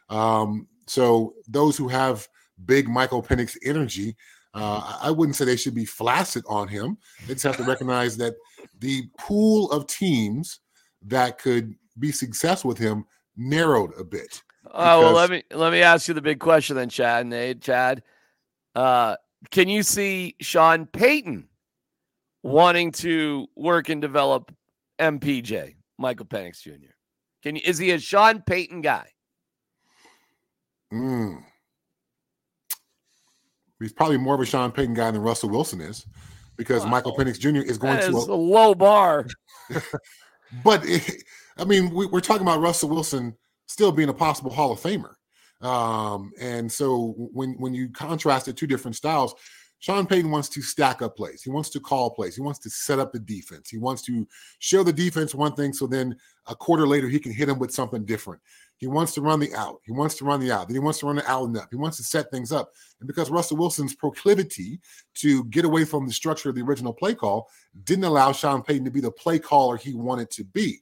Um, 0.10 0.68
so 0.86 1.34
those 1.48 1.78
who 1.78 1.88
have 1.88 2.28
big 2.66 2.88
Michael 2.88 3.24
Penix 3.24 3.58
energy. 3.64 4.16
Uh, 4.54 4.98
I 5.02 5.12
wouldn't 5.12 5.36
say 5.36 5.46
they 5.46 5.56
should 5.56 5.76
be 5.76 5.86
flaccid 5.86 6.44
on 6.48 6.68
him. 6.68 6.98
They 7.28 7.34
just 7.34 7.44
have 7.44 7.58
to 7.58 7.64
recognize 7.64 8.18
that 8.18 8.34
the 8.80 9.04
pool 9.20 9.72
of 9.72 9.88
teams 9.88 10.62
that 11.04 11.38
could 11.38 11.76
be 12.00 12.12
successful 12.12 12.70
with 12.70 12.78
him 12.78 13.06
narrowed 13.36 13.92
a 14.00 14.04
bit. 14.04 14.42
Oh 14.72 15.02
well, 15.02 15.14
let 15.14 15.30
me 15.30 15.44
let 15.52 15.72
me 15.72 15.82
ask 15.82 16.08
you 16.08 16.14
the 16.14 16.22
big 16.22 16.40
question 16.40 16.76
then, 16.76 16.90
Chad. 16.90 17.26
Nate, 17.28 17.62
Chad, 17.62 18.04
uh, 18.76 19.16
can 19.52 19.70
you 19.70 19.84
see 19.84 20.36
Sean 20.42 20.86
Payton 20.86 21.48
wanting 22.44 22.92
to 22.94 23.48
work 23.56 23.90
and 23.90 24.02
develop 24.02 24.54
MPJ, 25.00 25.76
Michael 25.98 26.26
Penix 26.26 26.62
Jr.? 26.62 26.92
Can 27.44 27.56
you, 27.56 27.62
is 27.64 27.78
he 27.78 27.92
a 27.92 28.00
Sean 28.00 28.42
Payton 28.42 28.82
guy? 28.82 29.08
Mm 30.94 31.44
he's 33.80 33.94
probably 33.94 34.18
more 34.18 34.36
of 34.36 34.42
a 34.42 34.46
Sean 34.46 34.72
Payton 34.72 34.94
guy 34.94 35.12
than 35.12 35.22
Russell 35.22 35.50
Wilson 35.50 35.82
is, 35.82 36.06
because 36.56 36.84
wow. 36.84 36.90
Michael 36.90 37.16
Penix 37.16 37.40
Jr. 37.40 37.58
is 37.58 37.78
going 37.78 37.96
that 37.96 38.10
to 38.10 38.18
is 38.18 38.28
a 38.28 38.34
low 38.34 38.74
bar. 38.74 39.28
but 40.64 40.86
it, 40.86 41.24
I 41.60 41.66
mean, 41.66 41.90
we, 41.92 42.08
are 42.12 42.22
talking 42.22 42.44
about 42.44 42.62
Russell 42.62 42.90
Wilson 42.90 43.36
still 43.68 43.92
being 43.92 44.10
a 44.10 44.14
possible 44.14 44.52
Hall 44.52 44.72
of 44.72 44.80
Famer, 44.80 45.16
um, 45.62 46.32
and 46.40 46.72
so 46.72 47.14
when 47.34 47.54
when 47.60 47.74
you 47.74 47.90
contrast 47.90 48.46
the 48.46 48.54
two 48.54 48.68
different 48.68 48.96
styles, 48.96 49.34
Sean 49.80 50.08
Payton 50.08 50.32
wants 50.32 50.50
to 50.50 50.62
stack 50.62 51.02
up 51.02 51.16
plays. 51.16 51.44
He 51.44 51.50
wants 51.50 51.70
to 51.72 51.80
call 51.80 52.12
plays. 52.12 52.36
He 52.36 52.42
wants 52.42 52.60
to 52.60 52.70
set 52.70 53.00
up 53.00 53.12
the 53.12 53.20
defense. 53.20 53.70
He 53.70 53.78
wants 53.78 54.02
to 54.04 54.28
show 54.60 54.84
the 54.84 54.94
defense 54.94 55.36
one 55.36 55.54
thing, 55.54 55.74
so 55.74 55.88
then 55.88 56.16
a 56.48 56.56
quarter 56.56 56.88
later 56.88 57.08
he 57.08 57.20
can 57.20 57.32
hit 57.32 57.50
him 57.50 57.60
with 57.60 57.72
something 57.72 58.06
different. 58.06 58.42
He 58.78 58.86
wants 58.86 59.14
to 59.16 59.22
run 59.22 59.40
the 59.40 59.54
out. 59.56 59.82
He 59.86 59.92
wants 59.92 60.16
to 60.16 60.26
run 60.26 60.40
the 60.40 60.52
out. 60.52 60.68
Then 60.68 60.76
he 60.76 60.80
wants 60.80 61.00
to 61.00 61.08
run 61.08 61.16
the 61.16 61.30
out 61.30 61.46
and 61.46 61.58
up. 61.58 61.68
He 61.72 61.78
wants 61.78 61.98
to 61.98 62.04
set 62.04 62.30
things 62.30 62.52
up. 62.52 62.72
And 63.00 63.08
because 63.08 63.32
Russell 63.32 63.58
Wilson's 63.58 63.96
proclivity 63.96 64.80
to 65.16 65.44
get 65.46 65.66
away 65.66 65.84
from 65.84 66.06
the 66.06 66.14
structure 66.14 66.50
of 66.50 66.56
the 66.56 66.62
original 66.62 66.94
play 66.94 67.16
call 67.16 67.50
didn't 67.84 68.04
allow 68.04 68.32
Sean 68.32 68.62
Payton 68.62 68.86
to 68.86 68.92
be 68.92 69.02
the 69.02 69.12
play 69.12 69.40
caller 69.40 69.78
he 69.78 69.96
wanted 69.96 70.30
to 70.32 70.44
be. 70.44 70.80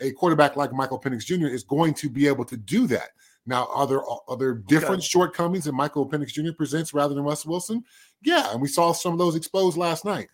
A 0.00 0.12
quarterback 0.12 0.56
like 0.56 0.72
Michael 0.72 1.00
Penix 1.00 1.24
Jr. 1.24 1.46
is 1.46 1.62
going 1.62 1.94
to 1.94 2.10
be 2.10 2.26
able 2.26 2.44
to 2.44 2.56
do 2.56 2.86
that. 2.88 3.10
Now, 3.46 3.68
are 3.72 3.86
there 3.86 4.02
uh, 4.02 4.16
are 4.28 4.36
there 4.36 4.54
different 4.54 5.00
okay. 5.00 5.06
shortcomings 5.06 5.64
that 5.64 5.72
Michael 5.72 6.08
Penix 6.08 6.28
Jr. 6.28 6.52
presents 6.52 6.92
rather 6.92 7.14
than 7.14 7.24
Russell 7.24 7.50
Wilson? 7.50 7.84
Yeah, 8.22 8.50
and 8.52 8.60
we 8.60 8.68
saw 8.68 8.92
some 8.92 9.12
of 9.12 9.18
those 9.18 9.36
exposed 9.36 9.76
last 9.76 10.04
night. 10.04 10.28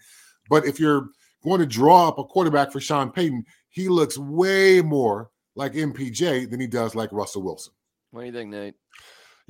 But 0.49 0.65
if 0.65 0.81
you're 0.81 1.09
going 1.45 1.61
to 1.61 1.67
draw 1.67 2.09
up 2.09 2.19
a 2.19 2.25
quarterback 2.25 2.73
for 2.73 2.81
Sean 2.81 3.11
Payton, 3.11 3.45
he 3.69 3.89
looks 3.89 4.17
way 4.19 4.81
more 4.81 5.31
like 5.55 5.75
MPJ 5.75 6.51
than 6.51 6.61
he 6.61 6.67
does 6.67 6.95
like 6.95 7.13
Russell 7.13 7.43
Wilson. 7.43 7.75
What 8.11 8.21
do 8.23 8.27
you 8.27 8.33
think, 8.33 8.51
Nate? 8.51 8.75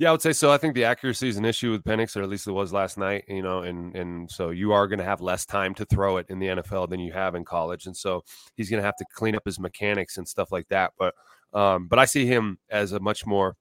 Yeah, 0.03 0.09
I 0.09 0.11
would 0.11 0.21
say 0.21 0.33
so. 0.33 0.51
I 0.51 0.57
think 0.57 0.75
the 0.75 0.83
accuracy 0.83 1.29
is 1.29 1.37
an 1.37 1.45
issue 1.45 1.71
with 1.71 1.85
Penix, 1.85 2.17
or 2.17 2.23
at 2.23 2.27
least 2.27 2.45
it 2.45 2.51
was 2.51 2.73
last 2.73 2.97
night. 2.97 3.23
You 3.29 3.41
know, 3.41 3.59
and 3.59 3.95
and 3.95 4.29
so 4.29 4.49
you 4.49 4.73
are 4.73 4.85
going 4.85 4.99
to 4.99 5.05
have 5.05 5.21
less 5.21 5.45
time 5.45 5.73
to 5.75 5.85
throw 5.85 6.17
it 6.17 6.25
in 6.27 6.39
the 6.39 6.47
NFL 6.47 6.89
than 6.89 6.99
you 6.99 7.13
have 7.13 7.35
in 7.35 7.45
college, 7.45 7.85
and 7.85 7.95
so 7.95 8.21
he's 8.57 8.69
going 8.69 8.81
to 8.81 8.85
have 8.85 8.97
to 8.97 9.05
clean 9.13 9.33
up 9.33 9.43
his 9.45 9.61
mechanics 9.61 10.17
and 10.17 10.27
stuff 10.27 10.51
like 10.51 10.67
that. 10.67 10.91
But 10.99 11.15
um, 11.53 11.87
but 11.87 11.99
I 11.99 12.05
see 12.05 12.25
him 12.25 12.57
as 12.69 12.91
a 12.91 12.99
much 12.99 13.25
more 13.25 13.55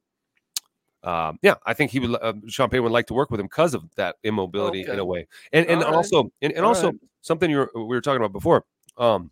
um, 1.05 1.39
yeah, 1.43 1.55
I 1.65 1.75
think 1.75 1.93
he 1.93 2.01
would. 2.01 2.21
Uh, 2.21 2.33
Sean 2.49 2.69
Payton 2.69 2.83
would 2.83 2.91
like 2.91 3.07
to 3.07 3.15
work 3.15 3.31
with 3.31 3.39
him 3.39 3.47
because 3.47 3.73
of 3.73 3.85
that 3.95 4.17
immobility 4.25 4.83
okay. 4.83 4.95
in 4.95 4.99
a 4.99 5.05
way, 5.05 5.29
and 5.53 5.65
and 5.67 5.85
All 5.85 5.95
also 5.95 6.25
right. 6.25 6.33
and, 6.43 6.53
and 6.55 6.67
also 6.67 6.89
right. 6.89 6.97
something 7.21 7.53
you 7.53 7.59
were, 7.59 7.71
we 7.75 7.85
were 7.85 8.01
talking 8.01 8.21
about 8.21 8.33
before. 8.33 8.65
Um, 8.99 9.31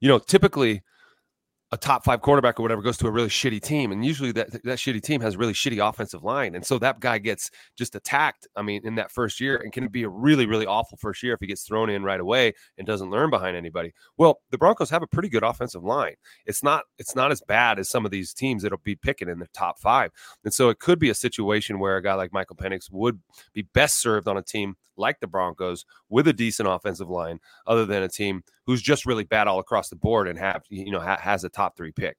you 0.00 0.08
know, 0.08 0.18
typically 0.18 0.82
a 1.72 1.76
top 1.78 2.04
five 2.04 2.20
quarterback 2.20 2.60
or 2.60 2.62
whatever 2.62 2.82
goes 2.82 2.98
to 2.98 3.06
a 3.06 3.10
really 3.10 3.28
shitty 3.28 3.60
team, 3.60 3.92
and 3.92 4.04
usually 4.04 4.30
that 4.32 4.52
that 4.52 4.78
shitty 4.78 5.02
team 5.02 5.22
has 5.22 5.34
a 5.34 5.38
really 5.38 5.54
shitty 5.54 5.86
offensive 5.86 6.22
line, 6.22 6.54
and 6.54 6.64
so 6.64 6.78
that 6.78 7.00
guy 7.00 7.16
gets 7.16 7.50
just 7.76 7.94
attacked. 7.94 8.46
I 8.54 8.62
mean, 8.62 8.82
in 8.84 8.94
that 8.96 9.10
first 9.10 9.40
year, 9.40 9.56
and 9.56 9.72
can 9.72 9.88
be 9.88 10.02
a 10.02 10.08
really 10.08 10.44
really 10.44 10.66
awful 10.66 10.98
first 10.98 11.22
year 11.22 11.32
if 11.32 11.40
he 11.40 11.46
gets 11.46 11.62
thrown 11.62 11.88
in 11.88 12.04
right 12.04 12.20
away 12.20 12.52
and 12.76 12.86
doesn't 12.86 13.10
learn 13.10 13.30
behind 13.30 13.56
anybody. 13.56 13.92
Well, 14.18 14.40
the 14.50 14.58
Broncos 14.58 14.90
have 14.90 15.02
a 15.02 15.06
pretty 15.06 15.30
good 15.30 15.42
offensive 15.42 15.82
line. 15.82 16.14
It's 16.44 16.62
not 16.62 16.84
it's 16.98 17.16
not 17.16 17.32
as 17.32 17.40
bad 17.40 17.78
as 17.78 17.88
some 17.88 18.04
of 18.04 18.10
these 18.10 18.34
teams 18.34 18.62
that'll 18.62 18.78
be 18.84 18.94
picking 18.94 19.30
in 19.30 19.38
the 19.38 19.48
top 19.54 19.78
five, 19.80 20.10
and 20.44 20.52
so 20.52 20.68
it 20.68 20.78
could 20.78 20.98
be 20.98 21.08
a 21.08 21.14
situation 21.14 21.78
where 21.78 21.96
a 21.96 22.02
guy 22.02 22.14
like 22.14 22.34
Michael 22.34 22.56
Penix 22.56 22.92
would 22.92 23.20
be 23.54 23.62
best 23.62 23.98
served 23.98 24.28
on 24.28 24.36
a 24.36 24.42
team 24.42 24.76
like 25.02 25.20
the 25.20 25.26
Broncos 25.26 25.84
with 26.08 26.28
a 26.28 26.32
decent 26.32 26.68
offensive 26.68 27.10
line, 27.10 27.38
other 27.66 27.84
than 27.84 28.02
a 28.02 28.08
team 28.08 28.42
who's 28.64 28.80
just 28.80 29.04
really 29.04 29.24
bad 29.24 29.48
all 29.48 29.58
across 29.58 29.90
the 29.90 29.96
board 29.96 30.28
and 30.28 30.38
have 30.38 30.62
you 30.70 30.90
know 30.90 31.00
ha- 31.00 31.20
has 31.20 31.44
a 31.44 31.50
top 31.50 31.76
three 31.76 31.92
pick. 31.92 32.16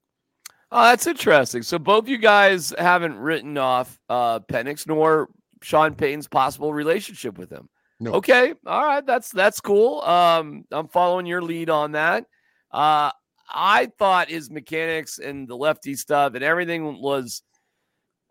Oh, 0.72 0.84
that's 0.84 1.08
interesting. 1.08 1.62
So 1.62 1.78
both 1.78 2.08
you 2.08 2.18
guys 2.18 2.74
haven't 2.78 3.16
written 3.16 3.58
off 3.58 4.00
uh, 4.10 4.40
Penix 4.40 4.88
nor 4.88 5.30
Sean 5.62 5.94
Payton's 5.96 6.28
possible 6.28 6.74
relationship 6.74 7.38
with 7.38 7.52
him. 7.52 7.70
No. 8.00 8.14
Okay, 8.14 8.54
all 8.66 8.86
right, 8.86 9.06
that's 9.06 9.30
that's 9.30 9.62
cool. 9.62 10.02
Um, 10.02 10.66
I'm 10.72 10.88
following 10.88 11.26
your 11.26 11.42
lead 11.42 11.70
on 11.70 11.94
that. 11.94 12.26
Uh, 12.72 13.12
I 13.50 13.92
thought 14.00 14.30
his 14.30 14.50
mechanics 14.50 15.20
and 15.20 15.48
the 15.48 15.56
lefty 15.56 15.96
stuff 15.96 16.34
and 16.34 16.44
everything 16.44 17.00
was 17.02 17.44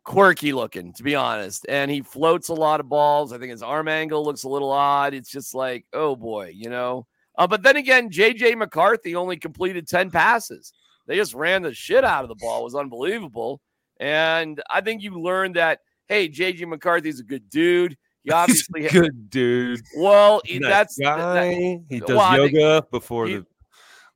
quirky 0.04 0.52
looking, 0.52 0.92
to 0.94 1.02
be 1.02 1.14
honest. 1.14 1.64
And 1.68 1.90
he 1.90 2.02
floats 2.02 2.48
a 2.48 2.54
lot 2.54 2.80
of 2.80 2.88
balls. 2.88 3.32
I 3.32 3.38
think 3.38 3.50
his 3.50 3.62
arm 3.62 3.88
angle 3.88 4.24
looks 4.24 4.44
a 4.44 4.48
little 4.48 4.70
odd. 4.70 5.14
It's 5.14 5.30
just 5.30 5.54
like, 5.54 5.84
oh 5.92 6.16
boy, 6.16 6.52
you 6.54 6.68
know. 6.70 7.06
Uh, 7.38 7.46
but 7.46 7.62
then 7.62 7.76
again, 7.76 8.10
JJ 8.10 8.56
McCarthy 8.58 9.16
only 9.16 9.36
completed 9.36 9.88
10 9.88 10.10
passes. 10.10 10.72
They 11.06 11.16
just 11.16 11.34
ran 11.34 11.62
the 11.62 11.72
shit 11.74 12.04
out 12.04 12.24
of 12.24 12.28
the 12.28 12.34
ball. 12.36 12.60
It 12.60 12.64
was 12.64 12.74
unbelievable. 12.74 13.60
And 14.00 14.60
I 14.68 14.80
think 14.80 15.02
you 15.02 15.20
learned 15.20 15.56
that, 15.56 15.80
hey, 16.08 16.28
JJ 16.28 16.68
McCarthy's 16.68 17.20
a 17.20 17.24
good 17.24 17.48
dude. 17.48 17.96
He 18.24 18.30
obviously 18.30 18.82
He's 18.82 18.90
a 18.94 19.00
good 19.00 19.30
dude. 19.30 19.80
Well, 19.96 20.42
Nice 20.48 20.60
that's 20.62 20.98
guy. 20.98 21.16
that- 21.16 21.80
he 21.88 22.00
does 22.00 22.08
well, 22.10 22.20
I 22.20 22.36
think 22.36 22.52
yoga 22.52 22.86
before 22.90 23.26
he- 23.26 23.36
the, 23.36 23.46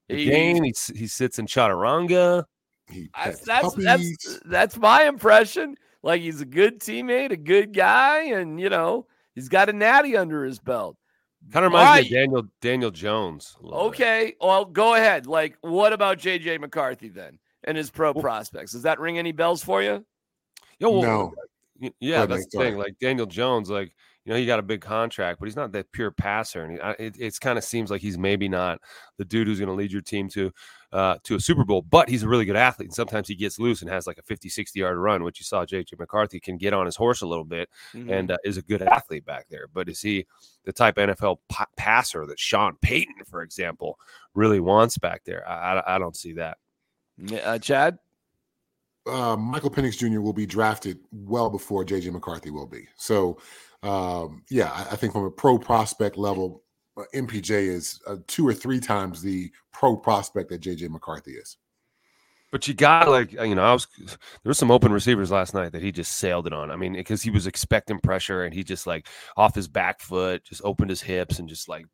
the 0.08 0.16
he- 0.16 0.24
game. 0.26 0.62
He, 0.62 0.74
he 0.94 1.06
sits 1.06 1.38
in 1.38 1.46
chaturanga. 1.46 2.44
He 2.88 3.08
That's 3.14 3.36
pets 3.40 3.44
that's, 3.46 3.74
puppies. 3.74 4.16
that's 4.18 4.40
that's 4.46 4.76
my 4.76 5.04
impression. 5.04 5.76
Like 6.02 6.20
he's 6.22 6.40
a 6.40 6.44
good 6.46 6.80
teammate, 6.80 7.32
a 7.32 7.36
good 7.36 7.72
guy, 7.74 8.24
and 8.26 8.60
you 8.60 8.68
know 8.68 9.06
he's 9.34 9.48
got 9.48 9.68
a 9.68 9.72
natty 9.72 10.16
under 10.16 10.44
his 10.44 10.58
belt. 10.60 10.96
Kind 11.52 11.64
of 11.66 11.72
reminds 11.72 12.10
me 12.10 12.16
of 12.16 12.20
Daniel 12.20 12.42
Daniel 12.60 12.90
Jones. 12.90 13.56
a 13.60 13.64
little 13.64 13.78
bit. 13.78 13.86
Okay, 13.88 14.34
well, 14.40 14.64
go 14.64 14.94
ahead. 14.94 15.26
Like, 15.26 15.56
what 15.62 15.92
about 15.92 16.18
JJ 16.18 16.60
McCarthy 16.60 17.08
then 17.08 17.38
and 17.64 17.76
his 17.76 17.90
pro 17.90 18.12
Well- 18.12 18.22
prospects? 18.22 18.72
Does 18.72 18.82
that 18.82 19.00
ring 19.00 19.18
any 19.18 19.32
bells 19.32 19.62
for 19.64 19.82
you? 19.82 20.04
Yo, 20.78 20.90
well, 20.90 21.02
no. 21.80 21.90
yeah, 22.00 22.16
ahead, 22.16 22.30
that's 22.30 22.44
the 22.46 22.50
sorry. 22.52 22.70
thing. 22.70 22.78
Like 22.78 22.98
Daniel 23.00 23.26
Jones, 23.26 23.70
like 23.70 23.92
you 24.24 24.32
know, 24.32 24.38
he 24.38 24.44
got 24.46 24.58
a 24.58 24.62
big 24.62 24.80
contract, 24.80 25.38
but 25.38 25.46
he's 25.46 25.56
not 25.56 25.70
that 25.72 25.90
pure 25.92 26.10
passer, 26.10 26.64
and 26.64 26.72
he, 26.72 27.04
it 27.04 27.16
it's 27.18 27.38
kind 27.38 27.56
of 27.58 27.64
seems 27.64 27.90
like 27.90 28.00
he's 28.00 28.18
maybe 28.18 28.48
not 28.48 28.80
the 29.18 29.24
dude 29.24 29.46
who's 29.46 29.58
going 29.60 29.68
to 29.68 29.74
lead 29.74 29.92
your 29.92 30.02
team 30.02 30.28
to 30.30 30.52
uh, 30.96 31.16
to 31.24 31.34
a 31.34 31.40
Super 31.40 31.64
Bowl. 31.64 31.82
But 31.82 32.08
he's 32.08 32.22
a 32.22 32.28
really 32.28 32.44
good 32.46 32.56
athlete, 32.56 32.88
and 32.88 32.94
sometimes 32.94 33.28
he 33.28 33.34
gets 33.34 33.58
loose 33.58 33.82
and 33.82 33.90
has 33.90 34.06
like 34.06 34.18
a 34.18 34.22
50, 34.22 34.48
60 34.48 34.78
yard 34.80 34.96
run, 34.96 35.22
which 35.22 35.38
you 35.40 35.44
saw 35.44 35.64
JJ 35.66 35.98
McCarthy 35.98 36.40
can 36.40 36.56
get 36.56 36.72
on 36.72 36.86
his 36.86 36.96
horse 36.96 37.22
a 37.22 37.26
little 37.26 37.44
bit 37.44 37.68
Mhm. 37.94 38.10
and 38.18 38.30
uh, 38.30 38.36
is 38.44 38.56
a 38.56 38.62
good 38.62 38.82
athlete 38.82 39.24
back 39.26 39.46
there. 39.50 39.66
But 39.72 39.88
is 39.88 40.00
he 40.00 40.26
the 40.64 40.72
type 40.72 40.98
of 40.98 41.10
NFL 41.10 41.38
pa- 41.48 41.66
passer 41.76 42.24
that 42.26 42.38
Sean 42.38 42.76
Payton, 42.80 43.24
for 43.28 43.42
example, 43.42 43.98
really 44.34 44.60
wants 44.60 44.96
back 44.98 45.22
there? 45.24 45.46
I, 45.48 45.74
I, 45.80 45.96
I 45.96 45.98
don't 45.98 46.16
see 46.16 46.32
that. 46.34 46.58
Uh, 47.44 47.58
Chad. 47.58 47.98
uh, 49.06 49.36
Michael 49.36 49.70
Penix 49.70 49.96
Jr. 49.98 50.20
will 50.20 50.32
be 50.32 50.46
drafted 50.46 50.98
well 51.12 51.48
before 51.50 51.84
JJ 51.84 52.12
McCarthy 52.12 52.50
will 52.50 52.66
be. 52.66 52.88
So, 52.96 53.38
um, 53.82 54.42
yeah, 54.50 54.70
I, 54.72 54.92
I 54.92 54.96
think 54.96 55.12
from 55.12 55.24
a 55.24 55.30
pro 55.30 55.58
prospect 55.58 56.16
level, 56.16 56.62
MPJ 57.14 57.50
is 57.50 58.00
uh, 58.06 58.16
two 58.26 58.46
or 58.46 58.54
three 58.54 58.80
times 58.80 59.22
the 59.22 59.50
pro 59.72 59.96
prospect 59.96 60.50
that 60.50 60.62
JJ 60.62 60.88
McCarthy 60.90 61.32
is. 61.32 61.56
But 62.52 62.66
you 62.68 62.74
got 62.74 63.08
like 63.08 63.32
you 63.32 63.54
know, 63.54 63.64
I 63.64 63.72
was 63.72 63.86
there 63.98 64.16
were 64.44 64.54
some 64.54 64.70
open 64.70 64.92
receivers 64.92 65.30
last 65.30 65.52
night 65.52 65.72
that 65.72 65.82
he 65.82 65.92
just 65.92 66.18
sailed 66.18 66.46
it 66.46 66.52
on. 66.52 66.70
I 66.70 66.76
mean, 66.76 66.94
because 66.94 67.22
he 67.22 67.30
was 67.30 67.46
expecting 67.46 67.98
pressure 67.98 68.44
and 68.44 68.54
he 68.54 68.62
just 68.62 68.86
like 68.86 69.08
off 69.36 69.54
his 69.54 69.68
back 69.68 70.00
foot, 70.00 70.44
just 70.44 70.62
opened 70.64 70.90
his 70.90 71.02
hips 71.02 71.38
and 71.38 71.48
just 71.48 71.68
like 71.68 71.86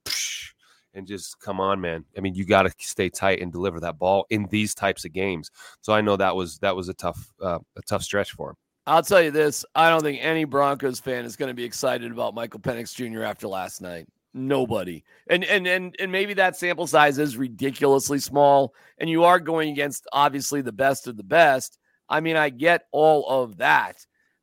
and 0.94 1.06
just 1.06 1.40
come 1.40 1.58
on, 1.58 1.80
man. 1.80 2.04
I 2.16 2.20
mean, 2.20 2.34
you 2.34 2.44
got 2.44 2.62
to 2.62 2.72
stay 2.78 3.08
tight 3.08 3.40
and 3.40 3.50
deliver 3.50 3.80
that 3.80 3.98
ball 3.98 4.26
in 4.30 4.46
these 4.50 4.74
types 4.74 5.04
of 5.04 5.12
games. 5.12 5.50
So 5.80 5.92
I 5.92 6.00
know 6.00 6.16
that 6.16 6.36
was 6.36 6.58
that 6.58 6.76
was 6.76 6.88
a 6.88 6.94
tough 6.94 7.32
uh, 7.40 7.58
a 7.76 7.82
tough 7.82 8.02
stretch 8.02 8.32
for 8.32 8.50
him. 8.50 8.56
I'll 8.86 9.02
tell 9.02 9.22
you 9.22 9.30
this: 9.30 9.64
I 9.74 9.88
don't 9.88 10.02
think 10.02 10.18
any 10.22 10.44
Broncos 10.44 11.00
fan 11.00 11.24
is 11.24 11.36
going 11.36 11.50
to 11.50 11.54
be 11.54 11.64
excited 11.64 12.12
about 12.12 12.34
Michael 12.34 12.60
Penix 12.60 12.94
Jr. 12.94 13.22
after 13.22 13.48
last 13.48 13.80
night. 13.80 14.06
Nobody, 14.34 15.04
and 15.28 15.44
and 15.44 15.66
and 15.66 15.94
and 15.98 16.10
maybe 16.10 16.34
that 16.34 16.56
sample 16.56 16.86
size 16.86 17.18
is 17.18 17.36
ridiculously 17.36 18.18
small, 18.18 18.74
and 18.98 19.10
you 19.10 19.24
are 19.24 19.38
going 19.38 19.70
against 19.70 20.06
obviously 20.12 20.62
the 20.62 20.72
best 20.72 21.06
of 21.06 21.16
the 21.16 21.22
best. 21.22 21.78
I 22.08 22.20
mean, 22.20 22.36
I 22.36 22.48
get 22.48 22.86
all 22.92 23.28
of 23.28 23.58
that, 23.58 23.96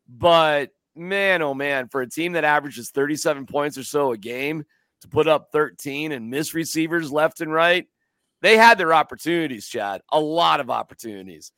but 0.08 0.69
man, 0.96 1.41
oh 1.41 1.53
man, 1.53 1.88
for 1.88 2.01
a 2.01 2.10
team 2.10 2.34
that 2.34 2.43
averages 2.43 2.91
37 2.91 3.48
points 3.48 3.77
or 3.77 3.84
so 3.84 4.12
a 4.12 4.17
game 4.17 4.63
to 5.01 5.08
put 5.08 5.27
up 5.27 5.50
13 5.51 6.12
and 6.12 6.29
miss 6.29 6.53
receivers 6.53 7.12
left 7.12 7.41
and 7.41 7.51
right, 7.51 7.88
they 8.41 8.58
had 8.58 8.77
their 8.77 8.93
opportunities, 8.93 9.67
Chad. 9.67 10.01
A 10.12 10.19
lot 10.19 10.60
of 10.60 10.69
opportunities. 10.69 11.51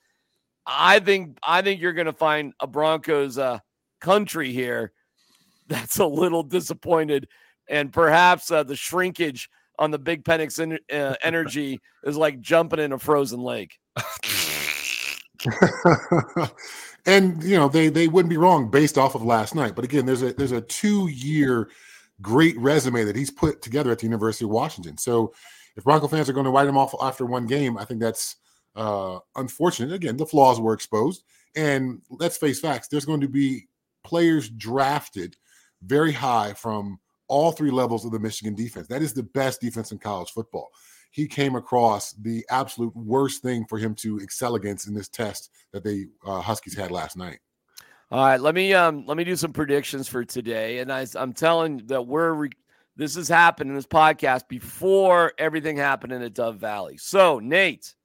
I 0.66 1.00
think 1.00 1.38
I 1.44 1.62
think 1.62 1.82
you're 1.82 1.94
going 1.94 2.06
to 2.06 2.14
find 2.14 2.54
a 2.60 2.68
Broncos 2.68 3.38
uh, 3.38 3.60
country 4.00 4.52
here 4.52 4.94
that's 5.68 6.00
a 6.00 6.06
little 6.06 6.44
disappointed, 6.44 7.28
and 7.72 7.92
perhaps 7.92 8.52
uh, 8.52 8.62
the 8.62 8.76
shrinkage 8.76 9.50
on 9.80 9.90
the 9.90 9.98
Big 9.98 10.24
Penix 10.24 10.60
en- 10.60 10.78
uh, 10.96 11.16
energy 11.24 11.80
is 12.04 12.16
like 12.16 12.40
jumping 12.40 12.80
in 12.80 12.92
a 12.92 13.00
frozen 13.00 13.40
lake. 13.42 13.80
and 17.08 17.42
you 17.44 17.58
know 17.58 17.68
they 17.68 17.90
they 17.90 18.08
wouldn't 18.08 18.30
be 18.30 18.38
wrong 18.38 18.70
based 18.70 19.00
off 19.00 19.16
of 19.16 19.24
last 19.24 19.56
night. 19.56 19.74
But 19.74 19.86
again, 19.86 20.06
there's 20.06 20.22
a 20.22 20.34
there's 20.34 20.52
a 20.52 20.62
two 20.62 21.08
year 21.08 21.70
great 22.22 22.56
resume 22.60 23.04
that 23.06 23.16
he's 23.16 23.32
put 23.32 23.64
together 23.64 23.92
at 23.92 23.98
the 24.00 24.06
University 24.06 24.46
of 24.46 24.52
Washington. 24.52 24.98
So 24.98 25.34
if 25.76 25.84
Bronco 25.84 26.08
fans 26.08 26.30
are 26.30 26.34
going 26.34 26.46
to 26.46 26.52
write 26.52 26.68
him 26.68 26.78
off 26.78 26.94
after 27.02 27.26
one 27.26 27.48
game, 27.48 27.78
I 27.78 27.86
think 27.86 28.02
that's 28.02 28.36
uh, 28.76 29.18
unfortunate. 29.36 29.94
Again, 29.94 30.18
the 30.18 30.28
flaws 30.28 30.60
were 30.60 30.74
exposed, 30.74 31.24
and 31.56 32.02
let's 32.12 32.38
face 32.38 32.60
facts. 32.60 32.88
There's 32.88 33.06
going 33.06 33.22
to 33.22 33.28
be 33.28 33.68
players 34.04 34.50
drafted 34.50 35.36
very 35.82 36.12
high 36.12 36.54
from 36.54 37.00
all 37.32 37.54
three 37.54 37.72
levels 37.72 38.04
of 38.04 38.12
the 38.12 38.20
Michigan 38.20 38.54
defense. 38.54 38.88
That 38.88 39.02
is 39.02 39.14
the 39.14 39.24
best 39.24 39.62
defense 39.62 39.94
in 39.94 40.00
college 40.00 40.32
football. 40.32 40.70
He 41.12 41.28
came 41.28 41.56
across 41.56 42.12
the 42.12 42.46
absolute 42.50 42.94
worst 42.94 43.42
thing 43.42 43.66
for 43.70 43.78
him 43.78 43.96
to 43.96 44.18
excel 44.18 44.56
against 44.56 44.88
in 44.88 44.94
this 44.94 45.08
test 45.08 45.50
that 45.72 45.84
the 45.84 46.10
uh, 46.26 46.42
Huskies 46.42 46.76
had 46.76 46.92
last 46.92 47.16
night. 47.16 47.40
All 48.12 48.26
right, 48.26 48.40
let 48.40 48.54
me 48.54 48.74
um 48.74 49.06
let 49.08 49.16
me 49.16 49.24
do 49.24 49.38
some 49.38 49.54
predictions 49.54 50.10
for 50.10 50.26
today, 50.26 50.80
and 50.80 50.92
I, 50.92 51.08
I'm 51.16 51.32
telling 51.32 51.88
that 51.88 52.06
we're 52.06 52.34
re- 52.34 52.50
this 52.98 53.16
has 53.16 53.30
happened 53.30 53.70
in 53.70 53.78
this 53.78 53.88
podcast 53.88 54.50
before 54.50 55.32
everything 55.38 55.78
happened 55.78 56.12
in 56.12 56.20
the 56.20 56.30
Dove 56.30 56.58
Valley. 56.58 56.98
So 56.98 57.40
Nate, 57.40 57.96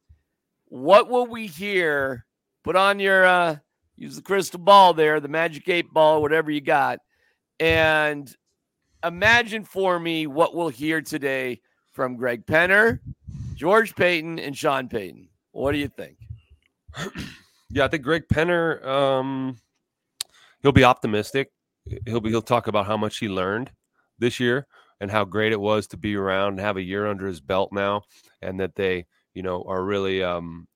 what 0.67 1.11
will 1.11 1.27
we 1.27 1.49
hear? 1.49 2.25
Put 2.63 2.77
on 2.77 3.01
your 3.01 3.25
uh 3.25 3.57
use 3.97 4.15
the 4.15 4.23
crystal 4.23 4.61
ball 4.61 4.95
there, 4.95 5.19
the 5.19 5.27
magic 5.27 5.69
eight 5.69 5.93
ball, 5.93 6.23
whatever 6.23 6.53
you 6.53 6.61
got, 6.61 7.01
and 7.59 8.33
imagine 9.07 9.65
for 9.65 9.99
me 9.99 10.27
what 10.27 10.55
we'll 10.55 10.69
hear 10.69 11.01
today 11.01 11.61
from 11.93 12.17
Greg 12.17 12.45
Penner, 12.47 13.01
George 13.55 13.95
Paton, 13.95 14.39
and 14.39 14.57
Sean 14.57 14.89
Payton. 14.89 15.29
What 15.53 15.73
do 15.73 15.79
you 15.79 15.89
think? 15.89 16.17
Yeah, 17.69 17.85
I 17.85 17.89
think 17.89 18.05
Greg 18.05 18.29
Penner, 18.29 18.83
um, 18.87 19.59
he'll 20.63 20.71
be 20.71 20.85
optimistic. 20.85 21.51
He'll 22.07 22.21
be 22.21 22.31
he'll 22.31 22.41
talk 22.41 22.69
about 22.69 22.87
how 22.87 22.97
much 22.97 23.19
he 23.19 23.29
learned 23.29 23.73
this 24.21 24.39
year 24.39 24.69
and 25.01 25.11
how 25.11 25.25
great 25.25 25.51
it 25.51 25.61
was 25.61 25.89
to 25.89 25.97
be 25.97 26.15
around 26.15 26.53
and 26.53 26.61
have 26.61 26.77
a 26.77 26.83
year 26.83 27.09
under 27.09 27.27
his 27.27 27.41
belt 27.41 27.73
now, 27.73 28.03
and 28.41 28.61
that 28.61 28.77
they, 28.77 29.07
you 29.35 29.43
know, 29.43 29.65
are 29.67 29.83
really 29.85 30.23
um, 30.23 30.69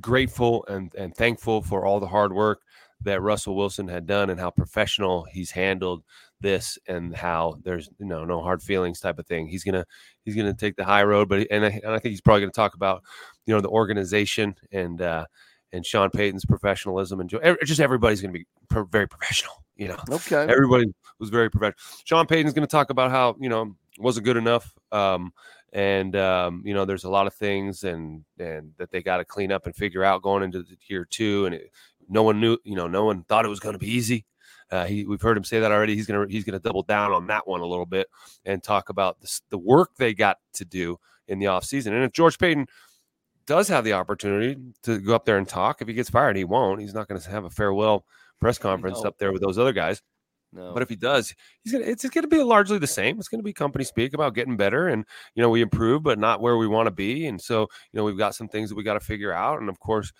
grateful 0.00 0.64
and 0.68 0.90
and 0.94 1.14
thankful 1.14 1.60
for 1.60 1.84
all 1.84 2.00
the 2.00 2.06
hard 2.06 2.32
work 2.32 2.62
that 3.02 3.20
Russell 3.22 3.54
Wilson 3.54 3.86
had 3.86 4.06
done 4.06 4.30
and 4.30 4.40
how 4.40 4.50
professional 4.50 5.24
he's 5.24 5.50
handled 5.50 6.02
this 6.40 6.78
and 6.86 7.14
how 7.14 7.58
there's 7.62 7.88
you 7.98 8.06
know 8.06 8.24
no 8.24 8.42
hard 8.42 8.62
feelings 8.62 9.00
type 9.00 9.18
of 9.18 9.26
thing. 9.26 9.46
He's 9.46 9.64
gonna 9.64 9.84
he's 10.24 10.34
gonna 10.36 10.54
take 10.54 10.76
the 10.76 10.84
high 10.84 11.02
road, 11.04 11.28
but 11.28 11.46
and 11.50 11.64
I, 11.64 11.80
and 11.82 11.92
I 11.92 11.98
think 11.98 12.12
he's 12.12 12.20
probably 12.20 12.42
gonna 12.42 12.52
talk 12.52 12.74
about 12.74 13.02
you 13.46 13.54
know 13.54 13.60
the 13.60 13.68
organization 13.68 14.54
and 14.72 15.00
uh, 15.02 15.26
and 15.72 15.84
Sean 15.84 16.10
Payton's 16.10 16.44
professionalism 16.44 17.20
and 17.20 17.28
just 17.64 17.80
everybody's 17.80 18.20
gonna 18.20 18.32
be 18.32 18.46
pro- 18.68 18.84
very 18.84 19.08
professional. 19.08 19.54
You 19.76 19.88
know, 19.88 19.98
Okay. 20.10 20.46
everybody 20.48 20.86
was 21.20 21.30
very 21.30 21.50
professional. 21.50 21.78
Sean 22.04 22.26
Payton's 22.26 22.52
gonna 22.54 22.66
talk 22.66 22.90
about 22.90 23.10
how 23.10 23.36
you 23.40 23.48
know 23.48 23.76
wasn't 23.98 24.24
good 24.24 24.36
enough 24.36 24.72
um, 24.92 25.32
and 25.72 26.14
um, 26.16 26.62
you 26.64 26.72
know 26.74 26.84
there's 26.84 27.04
a 27.04 27.10
lot 27.10 27.26
of 27.26 27.34
things 27.34 27.84
and 27.84 28.24
and 28.38 28.72
that 28.78 28.90
they 28.90 29.02
got 29.02 29.18
to 29.18 29.24
clean 29.24 29.52
up 29.52 29.66
and 29.66 29.74
figure 29.76 30.04
out 30.04 30.22
going 30.22 30.42
into 30.42 30.62
the 30.62 30.76
year 30.88 31.04
two. 31.04 31.46
And 31.46 31.54
it, 31.54 31.70
no 32.08 32.22
one 32.22 32.40
knew, 32.40 32.56
you 32.64 32.74
know, 32.74 32.86
no 32.86 33.04
one 33.04 33.22
thought 33.24 33.44
it 33.44 33.48
was 33.48 33.60
going 33.60 33.74
to 33.74 33.78
be 33.78 33.90
easy. 33.90 34.24
Uh, 34.70 34.84
he, 34.84 35.04
we've 35.04 35.22
heard 35.22 35.36
him 35.36 35.44
say 35.44 35.60
that 35.60 35.72
already. 35.72 35.94
He's 35.94 36.06
gonna 36.06 36.26
he's 36.28 36.44
gonna 36.44 36.58
double 36.58 36.82
down 36.82 37.12
on 37.12 37.26
that 37.28 37.46
one 37.46 37.60
a 37.60 37.66
little 37.66 37.86
bit 37.86 38.08
and 38.44 38.62
talk 38.62 38.88
about 38.88 39.20
this, 39.20 39.40
the 39.50 39.58
work 39.58 39.90
they 39.96 40.14
got 40.14 40.38
to 40.54 40.64
do 40.64 40.98
in 41.26 41.38
the 41.38 41.46
offseason. 41.46 41.88
And 41.88 42.04
if 42.04 42.12
George 42.12 42.38
Paton 42.38 42.66
does 43.46 43.68
have 43.68 43.84
the 43.84 43.94
opportunity 43.94 44.56
to 44.82 44.98
go 45.00 45.14
up 45.14 45.24
there 45.24 45.38
and 45.38 45.48
talk, 45.48 45.80
if 45.80 45.88
he 45.88 45.94
gets 45.94 46.10
fired, 46.10 46.36
he 46.36 46.44
won't. 46.44 46.80
He's 46.80 46.94
not 46.94 47.08
going 47.08 47.20
to 47.20 47.30
have 47.30 47.44
a 47.44 47.50
farewell 47.50 48.04
press 48.40 48.58
conference 48.58 49.02
no. 49.02 49.08
up 49.08 49.18
there 49.18 49.32
with 49.32 49.42
those 49.42 49.58
other 49.58 49.72
guys. 49.72 50.02
No. 50.52 50.72
But 50.72 50.82
if 50.82 50.88
he 50.88 50.96
does, 50.96 51.34
he's 51.62 51.72
gonna 51.72 51.84
it's 51.84 52.08
gonna 52.08 52.26
be 52.26 52.42
largely 52.42 52.78
the 52.78 52.86
same. 52.86 53.18
It's 53.18 53.28
gonna 53.28 53.42
be 53.42 53.52
company 53.52 53.84
speak 53.84 54.14
about 54.14 54.34
getting 54.34 54.56
better 54.56 54.88
and 54.88 55.04
you 55.34 55.42
know, 55.42 55.50
we 55.50 55.60
improve, 55.60 56.02
but 56.02 56.18
not 56.18 56.40
where 56.40 56.56
we 56.56 56.66
want 56.66 56.86
to 56.86 56.90
be. 56.90 57.26
And 57.26 57.40
so, 57.40 57.62
you 57.92 57.98
know, 57.98 58.04
we've 58.04 58.16
got 58.16 58.34
some 58.34 58.48
things 58.48 58.70
that 58.70 58.74
we 58.74 58.82
got 58.82 58.94
to 58.94 59.00
figure 59.00 59.32
out. 59.32 59.60
And 59.60 59.68
of 59.68 59.78
course, 59.78 60.10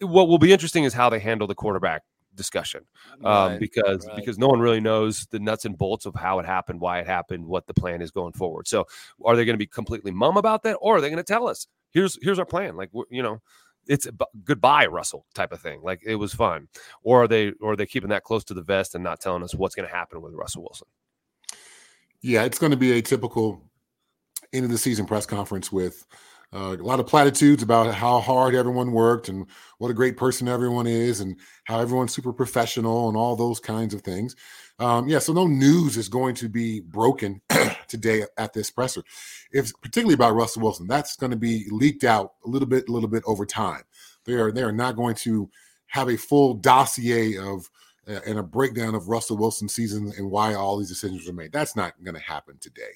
what 0.00 0.28
will 0.28 0.38
be 0.38 0.52
interesting 0.52 0.84
is 0.84 0.94
how 0.94 1.08
they 1.08 1.18
handle 1.18 1.46
the 1.46 1.54
quarterback 1.54 2.02
discussion 2.34 2.84
um, 3.24 3.52
right, 3.52 3.60
because 3.60 4.06
right. 4.06 4.16
because 4.16 4.38
no 4.38 4.48
one 4.48 4.60
really 4.60 4.80
knows 4.80 5.26
the 5.30 5.38
nuts 5.38 5.64
and 5.64 5.76
bolts 5.76 6.06
of 6.06 6.14
how 6.14 6.38
it 6.38 6.46
happened, 6.46 6.80
why 6.80 7.00
it 7.00 7.06
happened, 7.06 7.44
what 7.44 7.66
the 7.66 7.74
plan 7.74 8.00
is 8.00 8.10
going 8.10 8.32
forward. 8.32 8.68
So, 8.68 8.86
are 9.24 9.36
they 9.36 9.44
going 9.44 9.54
to 9.54 9.58
be 9.58 9.66
completely 9.66 10.10
mum 10.10 10.36
about 10.36 10.62
that, 10.62 10.76
or 10.80 10.96
are 10.96 11.00
they 11.00 11.08
going 11.08 11.18
to 11.18 11.24
tell 11.24 11.48
us 11.48 11.66
here's 11.90 12.18
here's 12.22 12.38
our 12.38 12.46
plan? 12.46 12.76
Like 12.76 12.90
you 13.10 13.22
know, 13.22 13.40
it's 13.86 14.06
a 14.06 14.12
goodbye 14.44 14.86
Russell 14.86 15.26
type 15.34 15.52
of 15.52 15.60
thing. 15.60 15.80
Like 15.82 16.00
it 16.04 16.16
was 16.16 16.34
fun, 16.34 16.68
or 17.02 17.24
are 17.24 17.28
they 17.28 17.52
or 17.60 17.72
are 17.72 17.76
they 17.76 17.86
keeping 17.86 18.10
that 18.10 18.24
close 18.24 18.44
to 18.44 18.54
the 18.54 18.62
vest 18.62 18.94
and 18.94 19.02
not 19.02 19.20
telling 19.20 19.42
us 19.42 19.54
what's 19.54 19.74
going 19.74 19.88
to 19.88 19.94
happen 19.94 20.22
with 20.22 20.34
Russell 20.34 20.62
Wilson? 20.62 20.88
Yeah, 22.20 22.44
it's 22.44 22.58
going 22.58 22.72
to 22.72 22.76
be 22.76 22.92
a 22.92 23.02
typical 23.02 23.62
end 24.52 24.64
of 24.64 24.70
the 24.70 24.78
season 24.78 25.06
press 25.06 25.26
conference 25.26 25.70
with 25.70 26.06
uh, 26.52 26.76
a 26.78 26.82
lot 26.82 27.00
of 27.00 27.06
platitudes 27.06 27.62
about 27.62 27.94
how 27.94 28.20
hard 28.20 28.54
everyone 28.54 28.92
worked 28.92 29.28
and 29.28 29.46
what 29.78 29.90
a 29.90 29.94
great 29.94 30.16
person 30.16 30.48
everyone 30.48 30.86
is 30.86 31.20
and 31.20 31.36
how 31.64 31.78
everyone's 31.78 32.14
super 32.14 32.32
professional 32.32 33.08
and 33.08 33.16
all 33.16 33.36
those 33.36 33.60
kinds 33.60 33.92
of 33.92 34.00
things. 34.00 34.34
Um, 34.78 35.08
yeah, 35.08 35.18
so 35.18 35.32
no 35.32 35.46
news 35.46 35.96
is 35.96 36.08
going 36.08 36.34
to 36.36 36.48
be 36.48 36.80
broken 36.80 37.42
today 37.88 38.22
at 38.38 38.52
this 38.54 38.70
presser. 38.70 39.02
If 39.52 39.72
particularly 39.82 40.14
about 40.14 40.34
Russell 40.34 40.62
Wilson, 40.62 40.86
that's 40.86 41.16
going 41.16 41.32
to 41.32 41.36
be 41.36 41.66
leaked 41.70 42.04
out 42.04 42.34
a 42.46 42.48
little 42.48 42.68
bit, 42.68 42.88
a 42.88 42.92
little 42.92 43.08
bit 43.08 43.24
over 43.26 43.44
time. 43.44 43.82
They 44.24 44.34
are 44.34 44.52
they 44.52 44.62
are 44.62 44.72
not 44.72 44.96
going 44.96 45.16
to 45.16 45.50
have 45.88 46.08
a 46.08 46.16
full 46.16 46.54
dossier 46.54 47.36
of 47.36 47.68
uh, 48.08 48.20
and 48.26 48.38
a 48.38 48.42
breakdown 48.42 48.94
of 48.94 49.08
Russell 49.08 49.36
Wilson's 49.36 49.74
season 49.74 50.12
and 50.16 50.30
why 50.30 50.54
all 50.54 50.78
these 50.78 50.88
decisions 50.88 51.26
were 51.26 51.32
made. 51.32 51.52
That's 51.52 51.76
not 51.76 51.92
going 52.02 52.14
to 52.14 52.20
happen 52.22 52.56
today. 52.58 52.92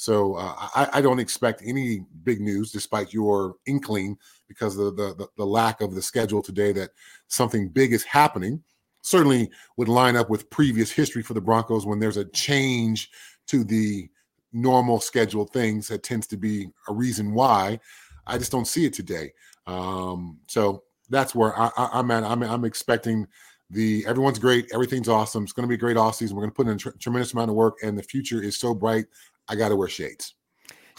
So 0.00 0.36
uh, 0.36 0.54
I, 0.56 0.88
I, 0.94 1.00
don't 1.02 1.18
expect 1.18 1.60
any 1.62 2.06
big 2.24 2.40
news, 2.40 2.72
despite 2.72 3.12
your 3.12 3.56
inkling, 3.66 4.16
because 4.48 4.78
of 4.78 4.96
the, 4.96 5.14
the, 5.14 5.28
the 5.36 5.44
lack 5.44 5.82
of 5.82 5.94
the 5.94 6.00
schedule 6.00 6.40
today 6.40 6.72
that 6.72 6.92
something 7.28 7.68
big 7.68 7.92
is 7.92 8.02
happening. 8.02 8.62
Certainly 9.02 9.50
would 9.76 9.88
line 9.88 10.16
up 10.16 10.30
with 10.30 10.48
previous 10.48 10.90
history 10.90 11.22
for 11.22 11.34
the 11.34 11.40
Broncos 11.42 11.84
when 11.84 11.98
there's 11.98 12.16
a 12.16 12.24
change 12.24 13.10
to 13.48 13.62
the 13.62 14.08
normal 14.54 15.00
scheduled 15.00 15.52
things. 15.52 15.88
That 15.88 16.02
tends 16.02 16.26
to 16.28 16.38
be 16.38 16.70
a 16.88 16.94
reason 16.94 17.34
why. 17.34 17.78
I 18.26 18.38
just 18.38 18.52
don't 18.52 18.66
see 18.66 18.86
it 18.86 18.94
today. 18.94 19.34
Um, 19.66 20.38
so 20.46 20.84
that's 21.10 21.34
where 21.34 21.52
I, 21.60 21.70
am 21.76 22.10
at. 22.10 22.24
I'm, 22.24 22.42
I'm 22.42 22.64
expecting 22.64 23.26
the 23.68 24.04
everyone's 24.06 24.38
great, 24.38 24.70
everything's 24.72 25.10
awesome. 25.10 25.44
It's 25.44 25.52
going 25.52 25.64
to 25.64 25.68
be 25.68 25.74
a 25.74 25.78
great 25.78 25.98
off 25.98 26.14
season. 26.14 26.36
We're 26.36 26.44
going 26.44 26.52
to 26.52 26.56
put 26.56 26.66
in 26.68 26.72
a 26.72 26.78
tr- 26.78 26.98
tremendous 26.98 27.34
amount 27.34 27.50
of 27.50 27.54
work, 27.54 27.76
and 27.82 27.98
the 27.98 28.02
future 28.02 28.42
is 28.42 28.56
so 28.56 28.74
bright. 28.74 29.04
I 29.50 29.56
got 29.56 29.68
to 29.70 29.76
wear 29.76 29.88
shades. 29.88 30.34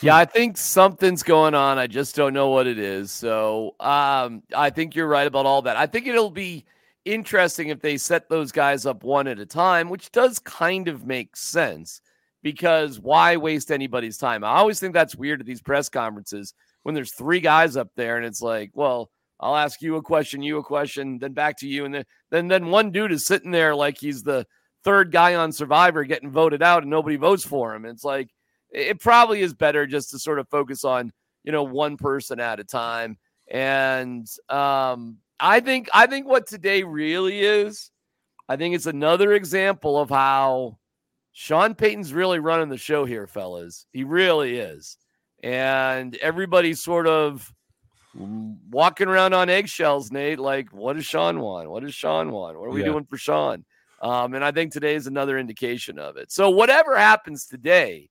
Yeah, 0.01 0.15
I 0.15 0.25
think 0.25 0.57
something's 0.57 1.23
going 1.23 1.53
on. 1.53 1.77
I 1.77 1.87
just 1.87 2.15
don't 2.15 2.33
know 2.33 2.49
what 2.49 2.67
it 2.67 2.77
is. 2.77 3.11
So 3.11 3.75
um, 3.79 4.43
I 4.55 4.69
think 4.71 4.95
you're 4.95 5.07
right 5.07 5.27
about 5.27 5.45
all 5.45 5.61
that. 5.61 5.77
I 5.77 5.85
think 5.85 6.07
it'll 6.07 6.31
be 6.31 6.65
interesting 7.05 7.69
if 7.69 7.81
they 7.81 7.97
set 7.97 8.27
those 8.27 8.51
guys 8.51 8.85
up 8.85 9.03
one 9.03 9.27
at 9.27 9.39
a 9.39 9.45
time, 9.45 9.89
which 9.89 10.11
does 10.11 10.39
kind 10.39 10.87
of 10.87 11.05
make 11.05 11.35
sense 11.35 12.01
because 12.43 12.99
why 12.99 13.37
waste 13.37 13.71
anybody's 13.71 14.17
time? 14.17 14.43
I 14.43 14.57
always 14.57 14.79
think 14.79 14.93
that's 14.93 15.15
weird 15.15 15.39
at 15.39 15.45
these 15.45 15.61
press 15.61 15.87
conferences 15.87 16.53
when 16.83 16.93
there's 16.93 17.13
three 17.13 17.39
guys 17.39 17.77
up 17.77 17.89
there 17.95 18.17
and 18.17 18.25
it's 18.25 18.41
like, 18.41 18.71
well, 18.73 19.11
I'll 19.39 19.55
ask 19.55 19.81
you 19.81 19.95
a 19.95 20.01
question, 20.01 20.43
you 20.43 20.57
a 20.57 20.63
question, 20.63 21.19
then 21.19 21.33
back 21.33 21.57
to 21.59 21.67
you, 21.67 21.85
and 21.85 21.93
then 21.93 22.05
then 22.29 22.47
then 22.47 22.67
one 22.67 22.91
dude 22.91 23.11
is 23.11 23.25
sitting 23.25 23.49
there 23.49 23.75
like 23.75 23.97
he's 23.97 24.21
the 24.21 24.45
third 24.83 25.11
guy 25.11 25.35
on 25.35 25.51
Survivor 25.51 26.03
getting 26.03 26.29
voted 26.31 26.61
out 26.61 26.83
and 26.83 26.91
nobody 26.91 27.15
votes 27.15 27.43
for 27.43 27.73
him. 27.73 27.85
It's 27.85 28.03
like 28.03 28.29
it 28.71 28.99
probably 28.99 29.41
is 29.41 29.53
better 29.53 29.85
just 29.85 30.11
to 30.11 30.19
sort 30.19 30.39
of 30.39 30.47
focus 30.49 30.83
on 30.83 31.11
you 31.43 31.51
know 31.51 31.63
one 31.63 31.97
person 31.97 32.39
at 32.39 32.59
a 32.59 32.63
time. 32.63 33.17
And 33.49 34.27
um 34.49 35.17
i 35.41 35.59
think 35.59 35.89
i 35.93 36.05
think 36.05 36.27
what 36.27 36.45
today 36.45 36.83
really 36.83 37.41
is 37.41 37.89
i 38.47 38.55
think 38.55 38.75
it's 38.75 38.85
another 38.85 39.33
example 39.33 39.99
of 39.99 40.09
how 40.09 40.77
sean 41.31 41.73
payton's 41.73 42.13
really 42.13 42.39
running 42.39 42.69
the 42.69 42.77
show 42.77 43.03
here 43.05 43.27
fellas. 43.27 43.87
He 43.91 44.03
really 44.03 44.57
is. 44.57 44.97
And 45.43 46.15
everybody's 46.17 46.83
sort 46.83 47.07
of 47.07 47.51
walking 48.13 49.07
around 49.07 49.33
on 49.33 49.49
eggshells 49.49 50.11
nate 50.11 50.39
like 50.39 50.71
what 50.71 50.95
does 50.95 51.05
sean 51.05 51.39
want? 51.39 51.69
What 51.69 51.83
does 51.83 51.95
sean 51.95 52.31
want? 52.31 52.59
What 52.59 52.67
are 52.67 52.71
we 52.71 52.81
yeah. 52.81 52.87
doing 52.87 53.05
for 53.05 53.17
sean? 53.17 53.65
Um, 54.01 54.33
and 54.33 54.45
i 54.45 54.51
think 54.51 54.71
today 54.71 54.95
is 54.95 55.07
another 55.07 55.39
indication 55.39 55.97
of 55.97 56.17
it. 56.17 56.31
So 56.31 56.49
whatever 56.49 56.95
happens 56.95 57.47
today 57.47 58.10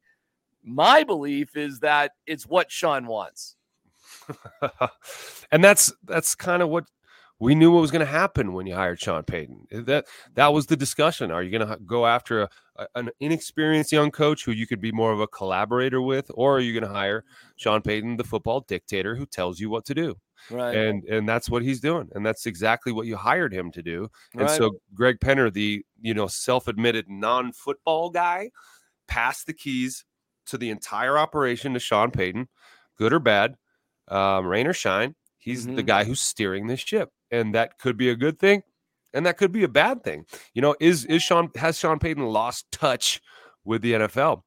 my 0.62 1.04
belief 1.04 1.56
is 1.56 1.80
that 1.80 2.12
it's 2.26 2.46
what 2.46 2.70
Sean 2.70 3.06
wants. 3.06 3.56
and 5.52 5.64
that's 5.64 5.92
that's 6.04 6.34
kind 6.34 6.62
of 6.62 6.68
what 6.68 6.84
we 7.40 7.54
knew 7.54 7.72
what 7.72 7.80
was 7.80 7.90
going 7.90 8.04
to 8.04 8.12
happen 8.12 8.52
when 8.52 8.66
you 8.66 8.74
hired 8.74 9.00
Sean 9.00 9.22
Payton. 9.22 9.66
That 9.70 10.06
that 10.34 10.52
was 10.52 10.66
the 10.66 10.76
discussion. 10.76 11.30
Are 11.30 11.42
you 11.42 11.50
going 11.58 11.66
to 11.66 11.78
go 11.78 12.06
after 12.06 12.42
a, 12.42 12.48
a, 12.76 12.86
an 12.94 13.10
inexperienced 13.18 13.92
young 13.92 14.10
coach 14.10 14.44
who 14.44 14.52
you 14.52 14.66
could 14.66 14.80
be 14.80 14.92
more 14.92 15.10
of 15.10 15.20
a 15.20 15.26
collaborator 15.26 16.02
with, 16.02 16.30
or 16.34 16.56
are 16.56 16.60
you 16.60 16.78
going 16.78 16.88
to 16.88 16.94
hire 16.94 17.24
Sean 17.56 17.80
Payton, 17.80 18.18
the 18.18 18.24
football 18.24 18.60
dictator 18.60 19.16
who 19.16 19.24
tells 19.24 19.58
you 19.58 19.70
what 19.70 19.86
to 19.86 19.94
do? 19.94 20.16
Right. 20.50 20.76
And 20.76 21.04
and 21.04 21.28
that's 21.28 21.48
what 21.48 21.62
he's 21.62 21.80
doing, 21.80 22.08
and 22.14 22.24
that's 22.24 22.46
exactly 22.46 22.92
what 22.92 23.06
you 23.06 23.16
hired 23.16 23.52
him 23.52 23.72
to 23.72 23.82
do. 23.82 24.10
And 24.34 24.42
right. 24.42 24.50
so 24.50 24.72
Greg 24.94 25.18
Penner, 25.18 25.52
the 25.52 25.84
you 26.00 26.14
know 26.14 26.26
self-admitted 26.26 27.06
non-football 27.08 28.10
guy, 28.10 28.50
passed 29.08 29.46
the 29.46 29.54
keys 29.54 30.04
to 30.50 30.58
the 30.58 30.70
entire 30.70 31.18
operation 31.18 31.74
to 31.74 31.80
Sean 31.80 32.10
Payton, 32.10 32.48
good 32.98 33.12
or 33.12 33.18
bad, 33.18 33.56
um, 34.08 34.46
rain 34.46 34.66
or 34.66 34.72
shine. 34.72 35.14
He's 35.38 35.66
mm-hmm. 35.66 35.76
the 35.76 35.82
guy 35.82 36.04
who's 36.04 36.20
steering 36.20 36.66
this 36.66 36.80
ship, 36.80 37.10
and 37.30 37.54
that 37.54 37.78
could 37.78 37.96
be 37.96 38.10
a 38.10 38.16
good 38.16 38.38
thing, 38.38 38.62
and 39.14 39.24
that 39.26 39.38
could 39.38 39.52
be 39.52 39.64
a 39.64 39.68
bad 39.68 40.04
thing. 40.04 40.26
You 40.54 40.62
know, 40.62 40.76
is 40.80 41.04
is 41.06 41.22
Sean 41.22 41.50
has 41.56 41.78
Sean 41.78 41.98
Payton 41.98 42.24
lost 42.24 42.70
touch 42.70 43.20
with 43.64 43.82
the 43.82 43.92
NFL? 43.94 44.42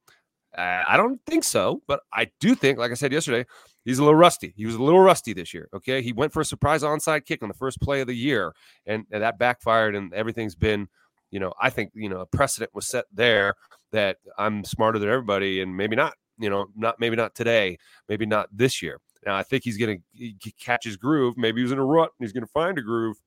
Uh, 0.55 0.83
I 0.87 0.97
don't 0.97 1.19
think 1.25 1.43
so, 1.43 1.81
but 1.87 2.01
I 2.13 2.29
do 2.39 2.53
think, 2.53 2.77
like 2.77 2.91
I 2.91 2.93
said 2.93 3.11
yesterday, 3.11 3.45
he's 3.85 3.97
a 3.97 4.03
little 4.03 4.19
rusty. 4.19 4.53
He 4.55 4.67
was 4.67 4.75
a 4.75 4.83
little 4.83 4.99
rusty 4.99 5.33
this 5.33 5.51
year. 5.51 5.67
Okay, 5.73 6.03
he 6.03 6.13
went 6.13 6.31
for 6.31 6.41
a 6.41 6.45
surprise 6.45 6.83
onside 6.83 7.25
kick 7.25 7.41
on 7.41 7.49
the 7.49 7.55
first 7.55 7.81
play 7.81 8.01
of 8.01 8.07
the 8.07 8.15
year, 8.15 8.53
and, 8.85 9.05
and 9.11 9.23
that 9.23 9.39
backfired, 9.39 9.95
and 9.95 10.13
everything's 10.13 10.55
been 10.55 10.87
you 11.33 11.39
know, 11.39 11.51
I 11.59 11.71
think, 11.71 11.89
you 11.95 12.09
know, 12.09 12.19
a 12.19 12.27
precedent 12.27 12.69
was 12.75 12.85
set 12.85 13.05
there 13.11 13.55
that 13.91 14.17
I'm 14.37 14.63
smarter 14.63 14.99
than 14.99 15.09
everybody 15.09 15.61
and 15.61 15.75
maybe 15.75 15.95
not, 15.95 16.13
you 16.37 16.47
know, 16.47 16.67
not 16.75 16.99
maybe 16.99 17.15
not 17.15 17.33
today, 17.33 17.79
maybe 18.07 18.27
not 18.27 18.49
this 18.51 18.83
year. 18.83 18.99
Now 19.25 19.35
I 19.35 19.41
think 19.41 19.63
he's 19.63 19.77
going 19.77 20.03
to 20.15 20.51
catch 20.59 20.83
his 20.83 20.95
groove. 20.95 21.35
Maybe 21.35 21.61
he 21.61 21.63
was 21.63 21.71
in 21.71 21.79
a 21.79 21.85
rut 21.85 22.11
and 22.19 22.23
he's 22.23 22.33
going 22.33 22.45
to 22.45 22.51
find 22.51 22.77
a 22.77 22.83
groove. 22.83 23.17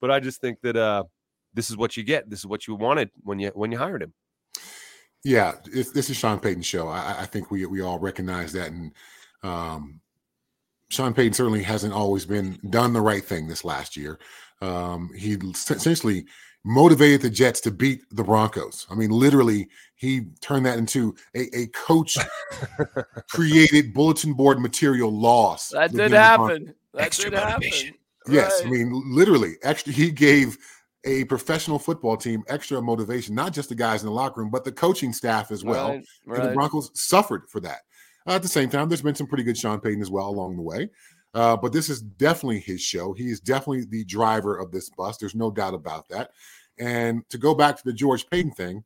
But 0.00 0.10
I 0.10 0.18
just 0.18 0.40
think 0.40 0.60
that 0.62 0.76
uh, 0.76 1.04
this 1.54 1.70
is 1.70 1.76
what 1.76 1.96
you 1.96 2.02
get. 2.02 2.28
This 2.28 2.40
is 2.40 2.46
what 2.46 2.66
you 2.66 2.74
wanted 2.74 3.10
when 3.22 3.38
you 3.38 3.52
when 3.54 3.70
you 3.70 3.78
hired 3.78 4.02
him. 4.02 4.12
Yeah, 5.22 5.52
this 5.72 6.10
is 6.10 6.16
Sean 6.16 6.40
Payton's 6.40 6.66
show. 6.66 6.88
I, 6.88 7.20
I, 7.20 7.26
think 7.26 7.50
we 7.50 7.64
we 7.66 7.80
all 7.80 7.98
recognize 7.98 8.52
that, 8.52 8.68
and 8.68 8.92
um, 9.42 10.00
Sean 10.88 11.14
Payton 11.14 11.32
certainly 11.32 11.62
hasn't 11.62 11.94
always 11.94 12.26
been 12.26 12.58
done 12.70 12.92
the 12.92 13.00
right 13.00 13.24
thing 13.24 13.46
this 13.46 13.64
last 13.64 13.96
year. 13.96 14.18
Um, 14.62 15.10
he 15.16 15.34
essentially 15.34 16.26
motivated 16.66 17.22
the 17.22 17.30
Jets 17.30 17.60
to 17.60 17.70
beat 17.70 18.02
the 18.10 18.24
Broncos. 18.24 18.86
I 18.90 18.94
mean, 18.94 19.10
literally, 19.10 19.68
he 19.94 20.26
turned 20.40 20.66
that 20.66 20.78
into 20.78 21.14
a, 21.34 21.56
a 21.56 21.66
coach 21.68 22.18
created 23.30 23.94
bulletin 23.94 24.34
board 24.34 24.60
material 24.60 25.10
loss. 25.10 25.68
That 25.68 25.92
did 25.92 26.10
happen. 26.10 26.74
That 26.92 27.02
extra 27.02 27.30
did 27.30 27.36
motivation. 27.38 27.86
happen. 27.88 28.00
Yes, 28.28 28.60
right. 28.60 28.66
I 28.66 28.70
mean, 28.70 29.02
literally, 29.06 29.54
extra. 29.62 29.92
He 29.92 30.10
gave 30.10 30.58
a 31.04 31.24
professional 31.24 31.78
football 31.78 32.16
team 32.16 32.42
extra 32.48 32.82
motivation, 32.82 33.34
not 33.34 33.52
just 33.52 33.68
the 33.68 33.74
guys 33.76 34.02
in 34.02 34.06
the 34.06 34.12
locker 34.12 34.40
room, 34.40 34.50
but 34.50 34.64
the 34.64 34.72
coaching 34.72 35.12
staff 35.12 35.52
as 35.52 35.64
well. 35.64 35.90
Right, 35.90 36.04
right. 36.26 36.40
And 36.40 36.50
the 36.50 36.54
Broncos 36.54 36.90
suffered 36.94 37.48
for 37.48 37.60
that. 37.60 37.82
Uh, 38.26 38.32
at 38.32 38.42
the 38.42 38.48
same 38.48 38.68
time, 38.68 38.88
there's 38.88 39.02
been 39.02 39.14
some 39.14 39.28
pretty 39.28 39.44
good 39.44 39.56
Sean 39.56 39.78
Payton 39.78 40.02
as 40.02 40.10
well 40.10 40.28
along 40.28 40.56
the 40.56 40.62
way. 40.62 40.90
Uh, 41.36 41.54
but 41.54 41.70
this 41.70 41.90
is 41.90 42.00
definitely 42.00 42.58
his 42.58 42.80
show. 42.80 43.12
He 43.12 43.30
is 43.30 43.40
definitely 43.40 43.84
the 43.84 44.04
driver 44.04 44.56
of 44.56 44.72
this 44.72 44.88
bus. 44.88 45.18
There's 45.18 45.34
no 45.34 45.50
doubt 45.50 45.74
about 45.74 46.08
that. 46.08 46.30
And 46.78 47.28
to 47.30 47.38
go 47.38 47.54
back 47.54 47.76
to 47.76 47.82
the 47.84 47.92
George 47.92 48.28
Paton 48.28 48.52
thing, 48.52 48.84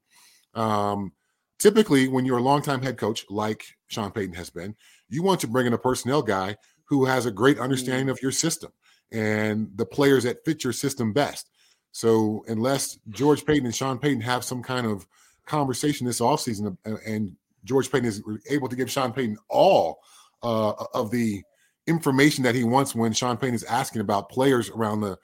um, 0.55 1.13
typically 1.59 2.09
when 2.09 2.25
you're 2.25 2.39
a 2.39 2.43
longtime 2.43 2.83
head 2.83 2.97
coach 2.97 3.25
like 3.29 3.65
Sean 3.89 4.11
Payton 4.11 4.35
has 4.35 4.51
been. 4.51 4.75
You 5.09 5.23
want 5.23 5.41
to 5.41 5.49
bring 5.49 5.67
in 5.67 5.73
a 5.73 5.79
personnel 5.79 6.23
guy 6.23 6.57
who 6.85 7.05
has 7.05 7.27
a 7.27 7.31
great 7.31 7.59
understanding 7.59 8.07
Mm. 8.07 8.11
of 8.13 8.23
your 8.23 8.33
system 8.33 8.73
and 9.13 9.71
the 9.77 9.87
players 9.87 10.25
that 10.25 10.45
fit 10.45 10.65
your 10.65 10.73
system 10.73 11.13
best. 11.13 11.51
So 11.93 12.45
unless 12.49 12.99
George 13.11 13.45
Paton 13.45 13.67
and 13.67 13.75
Sean 13.75 13.99
Payton 13.99 14.21
have 14.21 14.45
some 14.45 14.63
kind 14.63 14.87
of 14.87 15.07
conversation 15.47 16.07
this 16.07 16.21
offseason 16.21 16.77
uh, 16.87 16.97
and 17.05 17.37
George 17.65 17.91
Paton 17.91 18.07
is 18.07 18.23
able 18.49 18.69
to 18.69 18.77
give 18.77 18.91
Sean 18.91 19.13
Payton 19.13 19.37
all 19.49 19.99
uh, 20.43 20.73
of 20.95 21.11
the 21.11 21.43
information 21.87 22.45
that 22.45 22.55
he 22.55 22.65
wants 22.65 22.95
when 22.95 23.13
Sean 23.13 23.37
Payton 23.37 23.55
is 23.55 23.65
asking 23.65 24.01
about 24.01 24.29
players 24.29 24.71
around 24.71 25.01
the, 25.01 25.19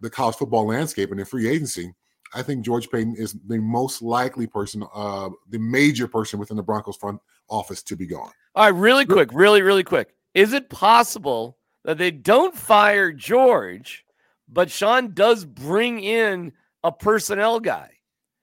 the 0.00 0.10
college 0.10 0.36
football 0.36 0.66
landscape 0.66 1.10
and 1.10 1.20
the 1.20 1.24
free 1.24 1.48
agency, 1.48 1.92
I 2.34 2.42
think 2.42 2.64
George 2.64 2.90
Paton 2.90 3.14
is 3.16 3.36
the 3.46 3.58
most 3.58 4.02
likely 4.02 4.46
person, 4.46 4.84
uh, 4.94 5.30
the 5.48 5.58
major 5.58 6.06
person 6.06 6.38
within 6.38 6.56
the 6.56 6.62
Broncos 6.62 6.96
front 6.96 7.20
office 7.48 7.82
to 7.84 7.96
be 7.96 8.06
gone. 8.06 8.30
All 8.54 8.64
right, 8.64 8.78
really 8.78 9.06
quick, 9.06 9.30
really, 9.32 9.62
really 9.62 9.84
quick. 9.84 10.14
Is 10.34 10.52
it 10.52 10.68
possible 10.68 11.56
that 11.84 11.98
they 11.98 12.10
don't 12.10 12.54
fire 12.54 13.12
George, 13.12 14.04
but 14.48 14.70
Sean 14.70 15.14
does 15.14 15.44
bring 15.44 16.00
in 16.00 16.52
a 16.84 16.92
personnel 16.92 17.60
guy? 17.60 17.90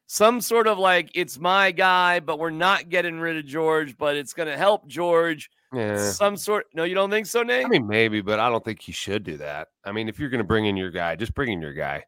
Some 0.07 0.39
sort 0.41 0.67
of 0.67 0.77
like, 0.77 1.09
it's 1.15 1.39
my 1.39 1.71
guy, 1.71 2.19
but 2.19 2.37
we're 2.39 2.51
not 2.51 2.89
getting 2.89 3.19
rid 3.19 3.37
of 3.37 3.45
George, 3.45 3.97
but 3.97 4.15
it's 4.15 4.33
going 4.33 4.47
to 4.47 4.57
help 4.57 4.87
George. 4.87 5.49
Yeah. 5.73 6.11
Some 6.11 6.37
sort. 6.37 6.67
No, 6.73 6.83
you 6.83 6.93
don't 6.95 7.09
think 7.09 7.25
so, 7.25 7.41
Nate? 7.43 7.65
I 7.65 7.67
mean, 7.69 7.87
maybe, 7.87 8.21
but 8.21 8.39
I 8.39 8.49
don't 8.49 8.63
think 8.63 8.81
he 8.81 8.91
should 8.91 9.23
do 9.23 9.37
that. 9.37 9.69
I 9.83 9.91
mean, 9.91 10.07
if 10.07 10.19
you're 10.19 10.29
going 10.29 10.39
to 10.39 10.43
bring 10.45 10.67
in 10.67 10.77
your 10.77 10.91
guy, 10.91 11.15
just 11.15 11.33
bring 11.33 11.51
in 11.51 11.59
your 11.61 11.73
guy 11.73 12.03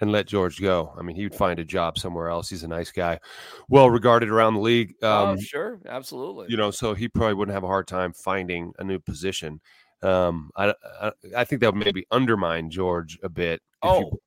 and 0.00 0.10
let 0.10 0.26
George 0.26 0.60
go. 0.60 0.92
I 0.98 1.02
mean, 1.02 1.14
he 1.14 1.22
would 1.24 1.34
find 1.34 1.60
a 1.60 1.64
job 1.64 1.98
somewhere 1.98 2.28
else. 2.28 2.48
He's 2.48 2.62
a 2.64 2.68
nice 2.68 2.90
guy, 2.90 3.20
well 3.68 3.90
regarded 3.90 4.30
around 4.30 4.54
the 4.54 4.60
league. 4.60 4.94
oh, 5.02 5.26
Um, 5.28 5.40
sure. 5.40 5.78
Absolutely. 5.86 6.46
you 6.48 6.56
know, 6.56 6.70
so 6.70 6.94
he 6.94 7.06
probably 7.08 7.34
wouldn't 7.34 7.54
have 7.54 7.64
a 7.64 7.68
hard 7.68 7.86
time 7.86 8.12
finding 8.12 8.72
a 8.78 8.84
new 8.84 8.98
position. 8.98 9.60
Um, 10.02 10.50
I, 10.56 10.74
I, 11.00 11.12
I 11.36 11.44
think 11.44 11.60
that 11.60 11.72
would 11.74 11.84
maybe 11.84 12.06
undermine 12.10 12.70
George 12.70 13.20
a 13.22 13.28
bit. 13.28 13.60
If 13.84 13.90
Oh. 13.90 13.98
you, 14.00 14.20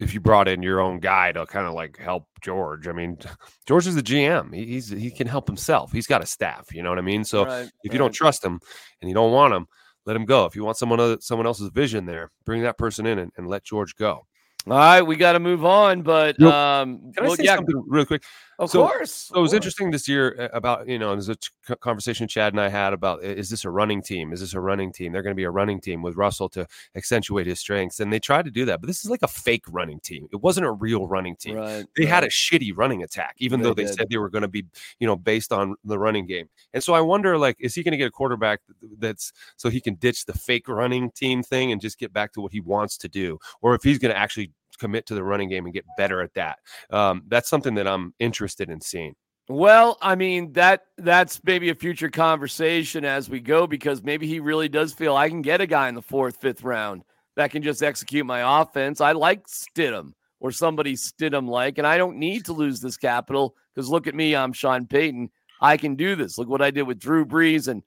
if 0.00 0.14
you 0.14 0.20
brought 0.20 0.48
in 0.48 0.62
your 0.62 0.80
own 0.80 0.98
guy 0.98 1.30
to 1.32 1.46
kind 1.46 1.66
of 1.66 1.74
like 1.74 1.98
help 1.98 2.26
George, 2.40 2.88
I 2.88 2.92
mean, 2.92 3.18
George 3.66 3.86
is 3.86 3.94
the 3.94 4.02
GM. 4.02 4.54
He, 4.54 4.66
he's 4.66 4.88
he 4.88 5.10
can 5.10 5.26
help 5.26 5.46
himself. 5.46 5.92
He's 5.92 6.06
got 6.06 6.22
a 6.22 6.26
staff. 6.26 6.74
You 6.74 6.82
know 6.82 6.88
what 6.88 6.98
I 6.98 7.02
mean? 7.02 7.24
So 7.24 7.44
Right, 7.44 7.70
if 7.84 7.92
you 7.92 7.98
don't 7.98 8.12
trust 8.12 8.44
him 8.44 8.58
and 9.00 9.08
you 9.08 9.14
don't 9.14 9.32
want 9.32 9.54
him, 9.54 9.66
let 10.06 10.16
him 10.16 10.24
go. 10.24 10.46
If 10.46 10.56
you 10.56 10.64
want 10.64 10.78
someone 10.78 10.98
other, 10.98 11.18
someone 11.20 11.46
else's 11.46 11.68
vision 11.68 12.06
there, 12.06 12.30
bring 12.44 12.62
that 12.62 12.78
person 12.78 13.06
in 13.06 13.18
and, 13.18 13.30
and 13.36 13.46
let 13.46 13.62
George 13.62 13.94
go. 13.94 14.26
All 14.66 14.76
right, 14.76 15.00
we 15.00 15.16
got 15.16 15.32
to 15.32 15.40
move 15.40 15.64
on, 15.64 16.02
but 16.02 16.36
Real- 16.38 16.52
um, 16.52 17.12
Can 17.14 17.24
well, 17.24 17.32
I 17.32 17.36
say 17.36 17.44
yeah, 17.44 17.56
something 17.56 17.82
real 17.86 18.04
quick? 18.04 18.22
Of 18.60 18.70
so- 18.70 18.86
course. 18.86 19.10
So 19.12 19.36
it 19.36 19.40
was 19.40 19.50
course. 19.50 19.56
interesting 19.56 19.90
this 19.90 20.06
year 20.06 20.36
uh, 20.38 20.56
about 20.56 20.86
you 20.86 20.98
know 20.98 21.10
there's 21.10 21.28
a 21.28 21.76
conversation 21.76 22.28
Chad 22.28 22.52
and 22.52 22.60
I 22.60 22.68
had 22.68 22.92
about 22.92 23.24
is 23.24 23.48
this 23.50 23.64
a 23.64 23.70
running 23.70 24.02
team? 24.02 24.32
Is 24.32 24.40
this 24.40 24.54
a 24.54 24.60
running 24.60 24.92
team? 24.92 25.12
They're 25.12 25.22
going 25.22 25.32
to 25.34 25.36
be 25.36 25.44
a 25.44 25.50
running 25.50 25.80
team 25.80 26.02
with 26.02 26.16
Russell 26.16 26.48
to 26.50 26.66
accentuate 26.94 27.46
his 27.46 27.58
strengths, 27.58 27.98
and 28.00 28.12
they 28.12 28.20
tried 28.20 28.44
to 28.44 28.50
do 28.50 28.64
that, 28.66 28.80
but 28.80 28.86
this 28.86 29.02
is 29.04 29.10
like 29.10 29.22
a 29.22 29.28
fake 29.28 29.64
running 29.68 29.98
team. 30.00 30.28
It 30.32 30.42
wasn't 30.42 30.66
a 30.66 30.72
real 30.72 31.06
running 31.08 31.36
team. 31.36 31.56
Right, 31.56 31.86
They 31.96 32.06
had 32.06 32.22
a 32.22 32.28
shitty 32.28 32.72
running 32.76 33.02
attack, 33.02 33.34
even 33.38 33.60
They 33.60 33.64
though 33.64 33.74
they 33.74 33.84
did. 33.84 33.94
said 33.94 34.06
they 34.10 34.18
were 34.18 34.30
going 34.30 34.42
to 34.42 34.48
be 34.48 34.66
you 34.98 35.06
know 35.06 35.16
based 35.16 35.52
on 35.52 35.74
the 35.84 35.98
running 35.98 36.26
game. 36.26 36.48
And 36.74 36.84
so 36.84 36.92
I 36.92 37.00
wonder 37.00 37.38
like 37.38 37.56
is 37.58 37.74
he 37.74 37.82
going 37.82 37.92
to 37.92 37.98
get 37.98 38.08
a 38.08 38.10
quarterback 38.12 38.60
that's 38.98 39.32
so 39.56 39.70
he 39.70 39.80
can 39.80 39.94
ditch 39.94 40.26
the 40.26 40.34
fake 40.34 40.68
running 40.68 41.10
team 41.12 41.42
thing 41.42 41.72
and 41.72 41.80
just 41.80 41.98
get 41.98 42.12
back 42.12 42.32
to 42.34 42.40
what 42.40 42.52
he 42.52 42.60
wants 42.60 42.98
to 42.98 43.08
do, 43.08 43.38
or 43.62 43.74
if 43.74 43.82
he's 43.82 43.98
going 43.98 44.12
to 44.12 44.18
actually 44.18 44.52
commit 44.80 45.06
to 45.06 45.14
the 45.14 45.22
running 45.22 45.48
game 45.48 45.66
and 45.66 45.74
get 45.74 45.84
better 45.96 46.20
at 46.20 46.34
that. 46.34 46.58
Um, 46.90 47.22
that's 47.28 47.48
something 47.48 47.74
that 47.76 47.86
I'm 47.86 48.14
interested 48.18 48.70
in 48.70 48.80
seeing. 48.80 49.14
Well, 49.48 49.98
I 50.00 50.14
mean 50.14 50.52
that 50.52 50.82
that's 50.96 51.40
maybe 51.44 51.70
a 51.70 51.74
future 51.74 52.08
conversation 52.08 53.04
as 53.04 53.28
we 53.28 53.40
go 53.40 53.66
because 53.66 54.02
maybe 54.02 54.26
he 54.26 54.38
really 54.38 54.68
does 54.68 54.92
feel 54.92 55.16
I 55.16 55.28
can 55.28 55.42
get 55.42 55.60
a 55.60 55.66
guy 55.66 55.88
in 55.88 55.94
the 55.94 56.02
fourth, 56.02 56.36
fifth 56.40 56.62
round 56.62 57.02
that 57.36 57.50
can 57.50 57.62
just 57.62 57.82
execute 57.82 58.26
my 58.26 58.60
offense. 58.60 59.00
I 59.00 59.12
like 59.12 59.46
Stidham 59.48 60.12
or 60.38 60.52
somebody 60.52 60.94
Stidham 60.94 61.48
like, 61.48 61.78
and 61.78 61.86
I 61.86 61.98
don't 61.98 62.16
need 62.16 62.44
to 62.44 62.52
lose 62.52 62.80
this 62.80 62.96
capital 62.96 63.56
because 63.74 63.88
look 63.88 64.06
at 64.06 64.14
me, 64.14 64.36
I'm 64.36 64.52
Sean 64.52 64.86
Payton. 64.86 65.30
I 65.60 65.76
can 65.76 65.96
do 65.96 66.16
this. 66.16 66.38
Look 66.38 66.48
what 66.48 66.62
I 66.62 66.70
did 66.70 66.82
with 66.82 67.00
Drew 67.00 67.26
Brees 67.26 67.68
and 67.68 67.82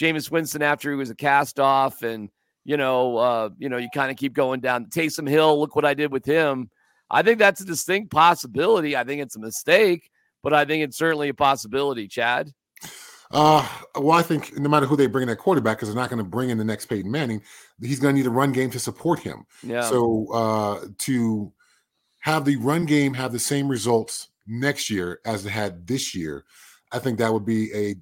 Jameis 0.00 0.30
Winston 0.30 0.62
after 0.62 0.90
he 0.90 0.96
was 0.96 1.10
a 1.10 1.14
cast 1.14 1.58
off, 1.58 2.02
and 2.02 2.30
you 2.68 2.76
know, 2.76 3.16
uh, 3.16 3.48
you 3.58 3.68
know, 3.68 3.78
you 3.78 3.88
kind 3.92 4.10
of 4.10 4.16
keep 4.16 4.32
going 4.32 4.60
down. 4.60 4.86
Taysom 4.86 5.28
Hill, 5.28 5.58
look 5.58 5.74
what 5.74 5.84
I 5.84 5.94
did 5.94 6.12
with 6.12 6.24
him. 6.24 6.70
I 7.10 7.22
think 7.22 7.38
that's 7.38 7.60
a 7.60 7.64
distinct 7.64 8.10
possibility. 8.12 8.96
I 8.96 9.02
think 9.02 9.22
it's 9.22 9.36
a 9.36 9.40
mistake 9.40 10.10
but 10.42 10.52
I 10.52 10.64
think 10.64 10.84
it's 10.84 10.96
certainly 10.96 11.28
a 11.28 11.34
possibility, 11.34 12.08
Chad. 12.08 12.52
Uh, 13.30 13.66
well, 13.96 14.18
I 14.18 14.22
think 14.22 14.58
no 14.58 14.68
matter 14.68 14.86
who 14.86 14.96
they 14.96 15.06
bring 15.06 15.22
in 15.22 15.28
that 15.28 15.36
quarterback, 15.36 15.76
because 15.76 15.88
they're 15.88 16.00
not 16.00 16.08
going 16.08 16.18
to 16.18 16.24
bring 16.24 16.50
in 16.50 16.58
the 16.58 16.64
next 16.64 16.86
Peyton 16.86 17.10
Manning, 17.10 17.42
he's 17.82 18.00
going 18.00 18.14
to 18.14 18.18
need 18.18 18.26
a 18.26 18.30
run 18.30 18.52
game 18.52 18.70
to 18.70 18.78
support 18.78 19.20
him. 19.20 19.44
Yeah. 19.62 19.82
So 19.82 20.32
uh, 20.32 20.86
to 20.98 21.52
have 22.20 22.44
the 22.44 22.56
run 22.56 22.86
game 22.86 23.12
have 23.14 23.32
the 23.32 23.38
same 23.38 23.68
results 23.68 24.28
next 24.46 24.88
year 24.88 25.20
as 25.26 25.44
it 25.44 25.50
had 25.50 25.86
this 25.86 26.14
year, 26.14 26.44
I 26.90 26.98
think 26.98 27.18
that 27.18 27.32
would 27.32 27.44
be 27.44 27.72
a 27.74 27.96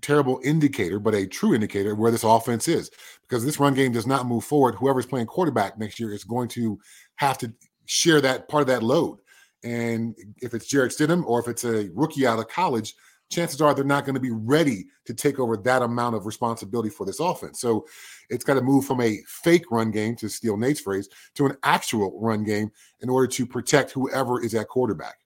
terrible 0.00 0.40
indicator, 0.44 0.98
but 0.98 1.14
a 1.14 1.26
true 1.26 1.54
indicator 1.54 1.94
where 1.94 2.10
this 2.10 2.24
offense 2.24 2.68
is. 2.68 2.90
Because 3.22 3.44
this 3.44 3.60
run 3.60 3.74
game 3.74 3.92
does 3.92 4.06
not 4.06 4.26
move 4.26 4.44
forward. 4.44 4.74
Whoever's 4.74 5.06
playing 5.06 5.26
quarterback 5.26 5.78
next 5.78 5.98
year 5.98 6.12
is 6.12 6.24
going 6.24 6.48
to 6.50 6.78
have 7.16 7.38
to 7.38 7.52
share 7.86 8.20
that 8.20 8.48
part 8.48 8.62
of 8.62 8.68
that 8.68 8.82
load. 8.82 9.18
And 9.64 10.14
if 10.42 10.54
it's 10.54 10.66
Jarrett 10.66 10.92
Stidham 10.92 11.24
or 11.24 11.40
if 11.40 11.48
it's 11.48 11.64
a 11.64 11.90
rookie 11.94 12.26
out 12.26 12.38
of 12.38 12.48
college, 12.48 12.94
chances 13.30 13.60
are 13.60 13.74
they're 13.74 13.84
not 13.84 14.04
going 14.04 14.14
to 14.14 14.20
be 14.20 14.30
ready 14.30 14.86
to 15.04 15.14
take 15.14 15.38
over 15.38 15.56
that 15.56 15.82
amount 15.82 16.14
of 16.14 16.26
responsibility 16.26 16.90
for 16.90 17.04
this 17.04 17.18
offense. 17.20 17.60
So 17.60 17.86
it's 18.30 18.44
got 18.44 18.54
to 18.54 18.60
move 18.60 18.84
from 18.84 19.00
a 19.00 19.18
fake 19.26 19.70
run 19.70 19.90
game, 19.90 20.14
to 20.16 20.28
steal 20.28 20.56
Nate's 20.56 20.80
phrase, 20.80 21.08
to 21.34 21.46
an 21.46 21.56
actual 21.62 22.18
run 22.20 22.44
game 22.44 22.70
in 23.00 23.08
order 23.08 23.26
to 23.26 23.46
protect 23.46 23.90
whoever 23.90 24.42
is 24.42 24.54
at 24.54 24.68
quarterback. 24.68 25.16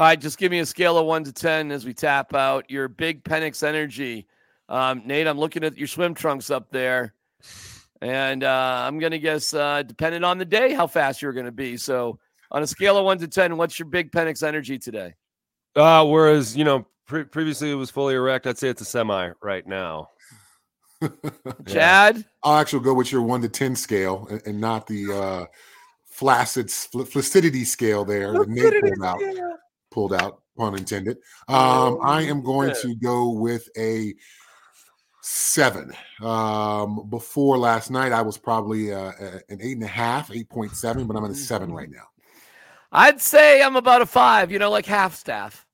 All 0.00 0.06
right, 0.06 0.18
just 0.18 0.38
give 0.38 0.50
me 0.50 0.60
a 0.60 0.64
scale 0.64 0.96
of 0.96 1.04
one 1.04 1.24
to 1.24 1.32
ten 1.32 1.70
as 1.70 1.84
we 1.84 1.92
tap 1.92 2.34
out 2.34 2.70
your 2.70 2.88
big 2.88 3.22
Penix 3.22 3.62
energy. 3.62 4.26
Um, 4.70 5.02
Nate, 5.04 5.26
I'm 5.26 5.38
looking 5.38 5.62
at 5.62 5.76
your 5.76 5.88
swim 5.88 6.14
trunks 6.14 6.50
up 6.50 6.70
there, 6.70 7.12
and 8.00 8.42
uh, 8.42 8.84
I'm 8.86 8.98
gonna 8.98 9.18
guess 9.18 9.52
uh, 9.52 9.82
depending 9.82 10.24
on 10.24 10.38
the 10.38 10.46
day 10.46 10.72
how 10.72 10.86
fast 10.86 11.20
you're 11.20 11.34
gonna 11.34 11.52
be. 11.52 11.76
So 11.76 12.18
on 12.50 12.62
a 12.62 12.66
scale 12.66 12.96
of 12.96 13.04
one 13.04 13.18
to 13.18 13.28
ten, 13.28 13.58
what's 13.58 13.78
your 13.78 13.88
big 13.88 14.10
Penix 14.10 14.42
energy 14.42 14.78
today? 14.78 15.16
Uh, 15.76 16.06
whereas 16.06 16.56
you 16.56 16.64
know 16.64 16.86
pre- 17.06 17.24
previously 17.24 17.70
it 17.70 17.74
was 17.74 17.90
fully 17.90 18.14
erect, 18.14 18.46
I'd 18.46 18.56
say 18.56 18.70
it's 18.70 18.80
a 18.80 18.86
semi 18.86 19.32
right 19.42 19.66
now. 19.66 20.08
Yeah. 21.02 21.74
Chad, 21.74 22.24
I'll 22.42 22.58
actually 22.58 22.84
go 22.84 22.94
with 22.94 23.12
your 23.12 23.22
one 23.22 23.40
to 23.42 23.48
10 23.48 23.74
scale 23.74 24.26
and, 24.30 24.42
and 24.46 24.60
not 24.60 24.86
the 24.86 25.12
uh, 25.12 25.46
flaccid 26.10 26.70
fl- 26.70 27.04
flaccidity 27.04 27.64
scale 27.64 28.04
there 28.04 28.32
that 28.32 28.48
Nate 28.48 28.74
pulled 29.90 30.12
out. 30.12 30.42
Pun 30.56 30.76
intended. 30.76 31.18
Um, 31.48 31.98
I 32.02 32.22
am 32.22 32.42
going 32.42 32.74
to 32.82 32.94
go 32.94 33.30
with 33.30 33.68
a 33.78 34.14
seven. 35.22 35.92
Um, 36.22 37.08
before 37.08 37.56
last 37.58 37.90
night, 37.90 38.12
I 38.12 38.22
was 38.22 38.36
probably 38.36 38.92
uh, 38.92 39.12
an 39.48 39.58
eight 39.60 39.76
and 39.76 39.84
a 39.84 39.88
half, 39.88 40.28
8.7, 40.30 41.06
but 41.06 41.16
I'm 41.16 41.24
at 41.24 41.30
a 41.30 41.34
seven 41.34 41.72
right 41.72 41.90
now. 41.90 42.04
I'd 42.92 43.20
say 43.20 43.62
I'm 43.62 43.76
about 43.76 44.02
a 44.02 44.06
five. 44.06 44.50
You 44.50 44.58
know, 44.58 44.70
like 44.70 44.86
half 44.86 45.14
staff. 45.14 45.66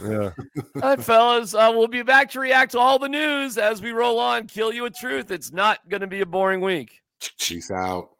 Yeah. 0.00 0.30
All 0.76 0.80
right, 0.82 1.02
fellas, 1.02 1.54
uh, 1.54 1.72
we'll 1.74 1.88
be 1.88 2.02
back 2.02 2.30
to 2.30 2.40
react 2.40 2.72
to 2.72 2.78
all 2.78 2.98
the 2.98 3.08
news 3.08 3.58
as 3.58 3.82
we 3.82 3.90
roll 3.90 4.20
on. 4.20 4.46
Kill 4.46 4.72
you 4.72 4.84
with 4.84 4.94
truth. 4.94 5.30
It's 5.30 5.52
not 5.52 5.80
going 5.88 6.02
to 6.02 6.06
be 6.06 6.20
a 6.20 6.26
boring 6.26 6.60
week. 6.60 7.00
Cheese 7.18 7.70
out. 7.70 8.10